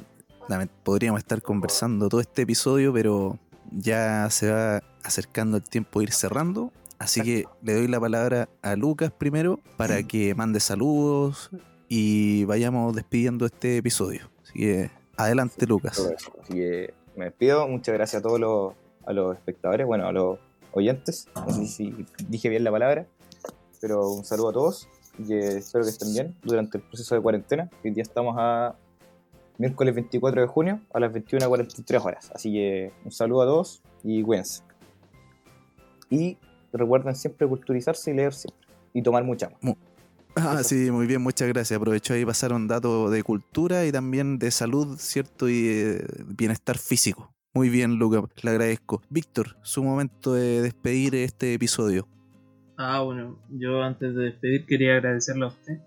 podríamos 0.84 1.18
estar 1.18 1.42
conversando 1.42 2.08
todo 2.08 2.20
este 2.20 2.42
episodio, 2.42 2.92
pero 2.92 3.38
ya 3.72 4.28
se 4.30 4.50
va 4.50 4.82
acercando 5.02 5.56
el 5.56 5.62
tiempo 5.62 6.00
de 6.00 6.04
ir 6.04 6.12
cerrando. 6.12 6.72
Así 6.98 7.20
que 7.20 7.44
le 7.62 7.74
doy 7.74 7.88
la 7.88 8.00
palabra 8.00 8.48
a 8.62 8.74
Lucas 8.74 9.12
primero 9.12 9.60
para 9.76 10.02
que 10.02 10.34
mande 10.34 10.60
saludos 10.60 11.50
y 11.88 12.44
vayamos 12.44 12.94
despidiendo 12.94 13.44
este 13.46 13.76
episodio. 13.76 14.30
Así 14.42 14.58
que 14.60 14.90
adelante, 15.16 15.66
Lucas. 15.66 15.98
Así 16.42 16.54
que 16.54 16.94
me 17.14 17.26
despido. 17.26 17.68
Muchas 17.68 17.94
gracias 17.94 18.20
a 18.20 18.22
todos 18.22 18.40
los, 18.40 18.74
a 19.04 19.12
los 19.12 19.36
espectadores, 19.36 19.86
bueno, 19.86 20.06
a 20.06 20.12
los 20.12 20.38
oyentes. 20.72 21.28
No 21.34 21.50
sé 21.50 21.66
si 21.66 22.06
dije 22.28 22.48
bien 22.48 22.64
la 22.64 22.70
palabra, 22.70 23.06
pero 23.80 24.10
un 24.10 24.24
saludo 24.24 24.50
a 24.50 24.52
todos 24.52 24.88
y 25.18 25.34
espero 25.34 25.84
que 25.84 25.90
estén 25.90 26.12
bien 26.12 26.36
durante 26.42 26.78
el 26.78 26.84
proceso 26.84 27.14
de 27.14 27.20
cuarentena. 27.20 27.70
Hoy 27.84 27.90
día 27.90 28.02
estamos 28.02 28.36
a 28.38 28.74
miércoles 29.58 29.94
24 29.94 30.40
de 30.42 30.46
junio 30.46 30.80
a 30.92 31.00
las 31.00 31.12
21.43 31.12 32.04
horas. 32.04 32.30
Así 32.34 32.52
que 32.52 32.92
un 33.04 33.12
saludo 33.12 33.42
a 33.42 33.46
todos 33.46 33.82
y 34.02 34.22
cuídense. 34.22 34.62
Y 36.10 36.38
recuerden 36.72 37.14
siempre 37.14 37.46
culturizarse 37.46 38.10
y 38.10 38.14
leer 38.14 38.32
siempre. 38.32 38.66
Y 38.92 39.02
tomar 39.02 39.24
mucha 39.24 39.46
agua. 39.46 39.76
Ah, 40.36 40.58
Eso. 40.60 40.70
sí, 40.70 40.90
muy 40.90 41.06
bien, 41.06 41.22
muchas 41.22 41.48
gracias. 41.48 41.76
Aprovechó 41.78 42.14
ahí 42.14 42.24
pasaron 42.24 42.68
datos 42.68 43.10
de 43.10 43.22
cultura 43.22 43.86
y 43.86 43.92
también 43.92 44.38
de 44.38 44.50
salud, 44.50 44.96
¿cierto? 44.98 45.48
Y 45.48 45.68
eh, 45.68 46.06
bienestar 46.26 46.76
físico. 46.78 47.32
Muy 47.54 47.70
bien, 47.70 47.96
Lucas, 47.96 48.22
le 48.42 48.50
agradezco. 48.50 49.00
Víctor, 49.08 49.56
su 49.62 49.82
momento 49.82 50.34
de 50.34 50.60
despedir 50.60 51.14
este 51.14 51.54
episodio. 51.54 52.06
Ah, 52.76 53.00
bueno, 53.00 53.38
yo 53.50 53.82
antes 53.82 54.14
de 54.14 54.24
despedir 54.24 54.66
quería 54.66 54.96
agradecerle 54.96 55.44
a 55.46 55.48
usted. 55.48 55.78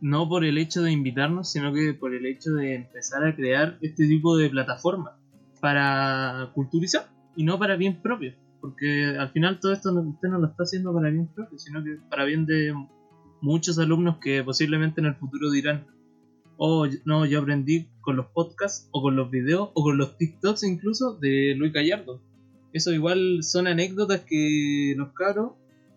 No 0.00 0.28
por 0.28 0.44
el 0.44 0.56
hecho 0.58 0.82
de 0.82 0.92
invitarnos, 0.92 1.50
sino 1.52 1.72
que 1.74 1.92
por 1.94 2.14
el 2.14 2.24
hecho 2.26 2.52
de 2.54 2.74
empezar 2.74 3.24
a 3.26 3.34
crear 3.36 3.76
este 3.82 4.06
tipo 4.08 4.36
de 4.36 4.48
plataforma 4.50 5.16
para 5.60 6.50
culturizar 6.54 7.10
y 7.36 7.44
no 7.44 7.58
para 7.58 7.76
bien 7.76 8.00
propio. 8.00 8.34
Porque 8.60 9.04
al 9.18 9.30
final 9.30 9.58
todo 9.60 9.72
esto 9.72 9.92
no- 9.92 10.00
usted 10.02 10.28
no 10.28 10.38
lo 10.38 10.46
está 10.48 10.62
haciendo 10.64 10.92
para 10.94 11.10
bien 11.10 11.26
propio, 11.28 11.58
sino 11.58 11.82
que 11.84 11.96
para 12.08 12.24
bien 12.24 12.46
de 12.46 12.74
muchos 13.42 13.78
alumnos 13.78 14.18
que 14.20 14.42
posiblemente 14.44 15.00
en 15.00 15.06
el 15.08 15.14
futuro 15.16 15.50
dirán, 15.50 15.86
oh, 16.56 16.86
no, 17.04 17.24
yo 17.26 17.40
aprendí 17.40 17.88
con 18.00 18.16
los 18.16 18.26
podcasts 18.26 18.88
o 18.92 19.02
con 19.02 19.16
los 19.16 19.30
videos 19.30 19.70
o 19.74 19.82
con 19.82 19.96
los 19.98 20.16
TikToks 20.18 20.64
incluso 20.64 21.14
de 21.18 21.54
Luis 21.56 21.72
Gallardo. 21.72 22.20
Eso 22.72 22.92
igual 22.92 23.38
son 23.42 23.66
anécdotas 23.66 24.20
que 24.20 24.94
los 24.96 25.12
cabros 25.12 25.52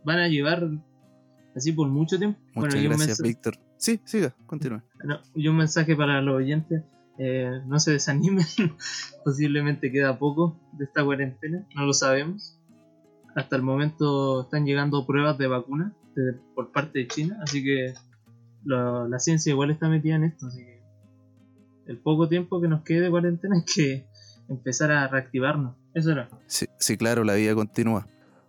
van 0.05 0.19
a 0.19 0.27
llevar 0.27 0.69
así 1.55 1.71
por 1.71 1.87
mucho 1.89 2.17
tiempo. 2.17 2.39
Muchas 2.55 2.73
gracias, 2.97 3.17
Víctor. 3.27 3.53
Sí, 3.77 3.99
siga, 4.05 4.33
continúe. 4.45 4.81
no, 5.03 5.19
y 5.35 5.47
un 5.47 5.57
mensaje 5.57 5.95
para 5.95 6.21
los 6.21 6.35
oyentes. 6.35 6.83
eh, 7.19 7.61
no 7.67 7.79
se 7.79 7.91
desanimen, 7.91 8.45
posiblemente 9.23 9.91
queda 9.91 10.17
poco 10.17 10.59
de 10.73 10.85
esta 10.85 11.03
cuarentena, 11.03 11.63
no 11.75 11.85
lo 11.85 11.93
sabemos. 11.93 12.59
Hasta 13.35 13.55
el 13.55 13.61
momento 13.61 14.43
están 14.43 14.65
llegando 14.65 15.05
pruebas 15.05 15.37
de 15.37 15.47
vacuna 15.47 15.93
de- 16.15 16.33
por 16.55 16.71
parte 16.71 16.99
de 16.99 17.07
China, 17.07 17.37
así 17.43 17.63
que 17.63 17.93
lo- 18.63 19.07
la 19.07 19.19
ciencia 19.19 19.51
igual 19.51 19.69
está 19.71 19.89
metida 19.89 20.15
en 20.15 20.23
esto, 20.23 20.47
así 20.47 20.59
que 20.63 20.81
el 21.85 21.97
poco 21.99 22.27
tiempo 22.29 22.61
que 22.61 22.67
nos 22.67 22.81
quede 22.83 23.01
de 23.01 23.09
cuarentena 23.11 23.55
hay 23.59 23.65
que 23.65 24.07
empezar 24.49 24.91
a 24.91 25.07
reactivarnos. 25.07 25.75
Eso 25.93 26.11
era. 26.11 26.29
Sí, 26.47 26.65
sí, 26.79 26.97
claro, 26.97 27.23
la 27.23 27.35
vida 27.35 27.53
continúa. 27.53 28.07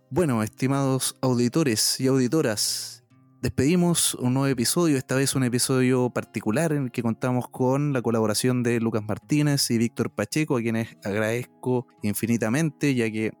Bueno, 0.09 0.41
estimados 0.41 1.15
auditores 1.21 1.99
y 1.99 2.07
auditoras, 2.07 3.03
despedimos 3.41 4.15
un 4.15 4.33
nuevo 4.33 4.47
episodio, 4.47 4.97
esta 4.97 5.15
vez 5.15 5.35
un 5.35 5.43
episodio 5.43 6.09
particular 6.09 6.71
en 6.71 6.83
el 6.85 6.91
que 6.91 7.03
contamos 7.03 7.47
con 7.49 7.93
la 7.93 8.01
colaboración 8.01 8.63
de 8.63 8.79
Lucas 8.79 9.03
Martínez 9.07 9.69
y 9.71 9.77
Víctor 9.77 10.11
Pacheco, 10.11 10.57
a 10.57 10.61
quienes 10.61 10.97
agradezco 11.03 11.87
infinitamente, 12.01 12.95
ya 12.95 13.09
que 13.11 13.31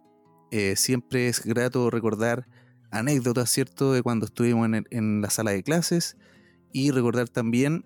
eh, 0.51 0.75
siempre 0.75 1.27
es 1.27 1.43
grato 1.43 1.89
recordar 1.89 2.47
anécdotas, 2.91 3.49
¿cierto?, 3.49 3.93
de 3.93 4.03
cuando 4.03 4.25
estuvimos 4.27 4.65
en, 4.67 4.75
el- 4.75 4.87
en 4.91 5.21
la 5.21 5.29
sala 5.29 5.51
de 5.51 5.63
clases 5.63 6.17
y 6.71 6.91
recordar 6.91 7.27
también 7.29 7.85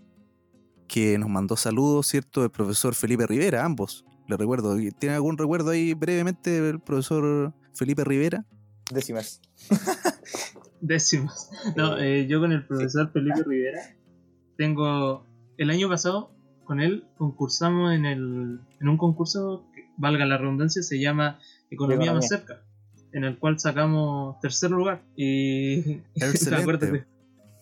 que 0.87 1.17
nos 1.17 1.29
mandó 1.29 1.55
saludos, 1.55 2.07
¿cierto?, 2.07 2.43
el 2.43 2.51
profesor 2.51 2.95
Felipe 2.95 3.25
Rivera, 3.27 3.63
ambos. 3.63 4.05
Le 4.27 4.37
recuerdo, 4.37 4.75
¿tiene 4.99 5.15
algún 5.15 5.37
recuerdo 5.37 5.71
ahí 5.71 5.93
brevemente 5.93 6.61
del 6.61 6.79
profesor 6.79 7.53
Felipe 7.73 8.03
Rivera? 8.03 8.45
Décimas. 8.91 9.41
Décimas. 10.81 11.51
No, 11.75 11.97
eh, 11.97 12.27
yo 12.27 12.39
con 12.39 12.51
el 12.51 12.65
profesor 12.65 13.11
Felipe 13.11 13.43
Rivera 13.45 13.81
tengo. 14.57 15.25
El 15.57 15.69
año 15.71 15.89
pasado 15.89 16.31
con 16.63 16.79
él 16.79 17.03
concursamos 17.17 17.93
en, 17.93 18.05
el, 18.05 18.59
en 18.79 18.87
un 18.87 18.97
concurso 18.97 19.65
que, 19.73 19.89
valga 19.97 20.25
la 20.25 20.37
redundancia, 20.37 20.81
se 20.81 20.99
llama 20.99 21.39
Economía 21.69 22.13
más 22.13 22.27
cerca, 22.27 22.63
en 23.11 23.25
el 23.25 23.37
cual 23.37 23.59
sacamos 23.59 24.39
tercer 24.39 24.71
lugar. 24.71 25.03
Y 25.15 26.01
me 26.49 26.55
acuerdo 26.55 26.91
que 26.91 27.03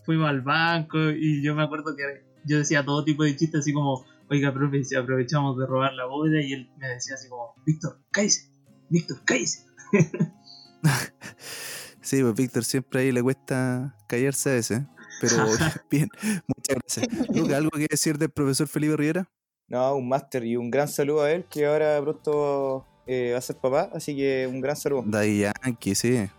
fuimos 0.06 0.30
al 0.30 0.42
banco 0.42 1.10
y 1.10 1.44
yo 1.44 1.56
me 1.56 1.64
acuerdo 1.64 1.96
que 1.96 2.04
yo 2.46 2.60
decía 2.60 2.86
todo 2.86 3.04
tipo 3.04 3.24
de 3.24 3.36
chistes 3.36 3.62
así 3.62 3.74
como, 3.74 4.06
oiga, 4.30 4.54
profe, 4.54 4.84
si 4.84 4.96
aprovechamos 4.96 5.58
de 5.58 5.66
robar 5.66 5.94
la 5.94 6.06
bóveda 6.06 6.42
y 6.42 6.54
él 6.54 6.70
me 6.78 6.88
decía 6.88 7.16
así 7.16 7.28
como, 7.28 7.56
Víctor, 7.66 8.00
cállese, 8.12 8.52
Víctor, 8.90 9.18
cállese. 9.26 9.66
Sí, 12.08 12.22
pues 12.22 12.36
Víctor 12.36 12.64
siempre 12.64 13.02
ahí 13.02 13.12
le 13.12 13.22
cuesta 13.22 13.94
callarse 14.08 14.50
a 14.50 14.54
veces, 14.54 14.82
pero 15.20 15.36
bien, 15.92 16.08
muchas 16.48 16.78
gracias. 16.78 17.28
Lucas, 17.36 17.58
¿algo 17.58 17.70
que 17.72 17.88
decir 17.90 18.18
del 18.18 18.30
profesor 18.30 18.66
Felipe 18.70 18.96
Rivera? 18.96 19.30
No, 19.68 19.94
un 19.94 20.08
máster 20.08 20.46
y 20.46 20.56
un 20.56 20.72
gran 20.72 20.88
saludo 20.88 21.24
a 21.24 21.32
él 21.34 21.44
que 21.50 21.66
ahora 21.66 22.02
pronto 22.02 22.86
eh, 23.08 23.32
va 23.34 23.40
a 23.40 23.42
ser 23.42 23.58
papá, 23.58 23.90
así 23.94 24.16
que 24.16 24.48
un 24.50 24.62
gran 24.62 24.78
saludo 24.78 25.04
Daddy 25.06 25.40
Yankee, 25.40 25.96
sí. 25.96 26.30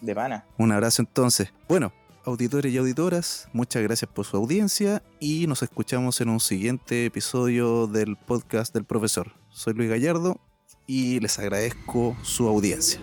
de 0.00 0.14
pana. 0.14 0.46
Un 0.56 0.72
abrazo 0.72 1.02
entonces. 1.02 1.52
Bueno, 1.68 1.92
auditores 2.24 2.72
y 2.72 2.78
auditoras, 2.78 3.46
muchas 3.52 3.82
gracias 3.82 4.10
por 4.10 4.24
su 4.24 4.38
audiencia 4.38 5.02
y 5.20 5.46
nos 5.46 5.62
escuchamos 5.62 6.18
en 6.22 6.30
un 6.30 6.40
siguiente 6.40 7.04
episodio 7.04 7.86
del 7.86 8.16
podcast 8.16 8.72
del 8.72 8.86
profesor. 8.86 9.34
Soy 9.50 9.74
Luis 9.74 9.90
Gallardo 9.90 10.40
y 10.86 11.20
les 11.20 11.38
agradezco 11.38 12.16
su 12.22 12.48
audiencia. 12.48 13.02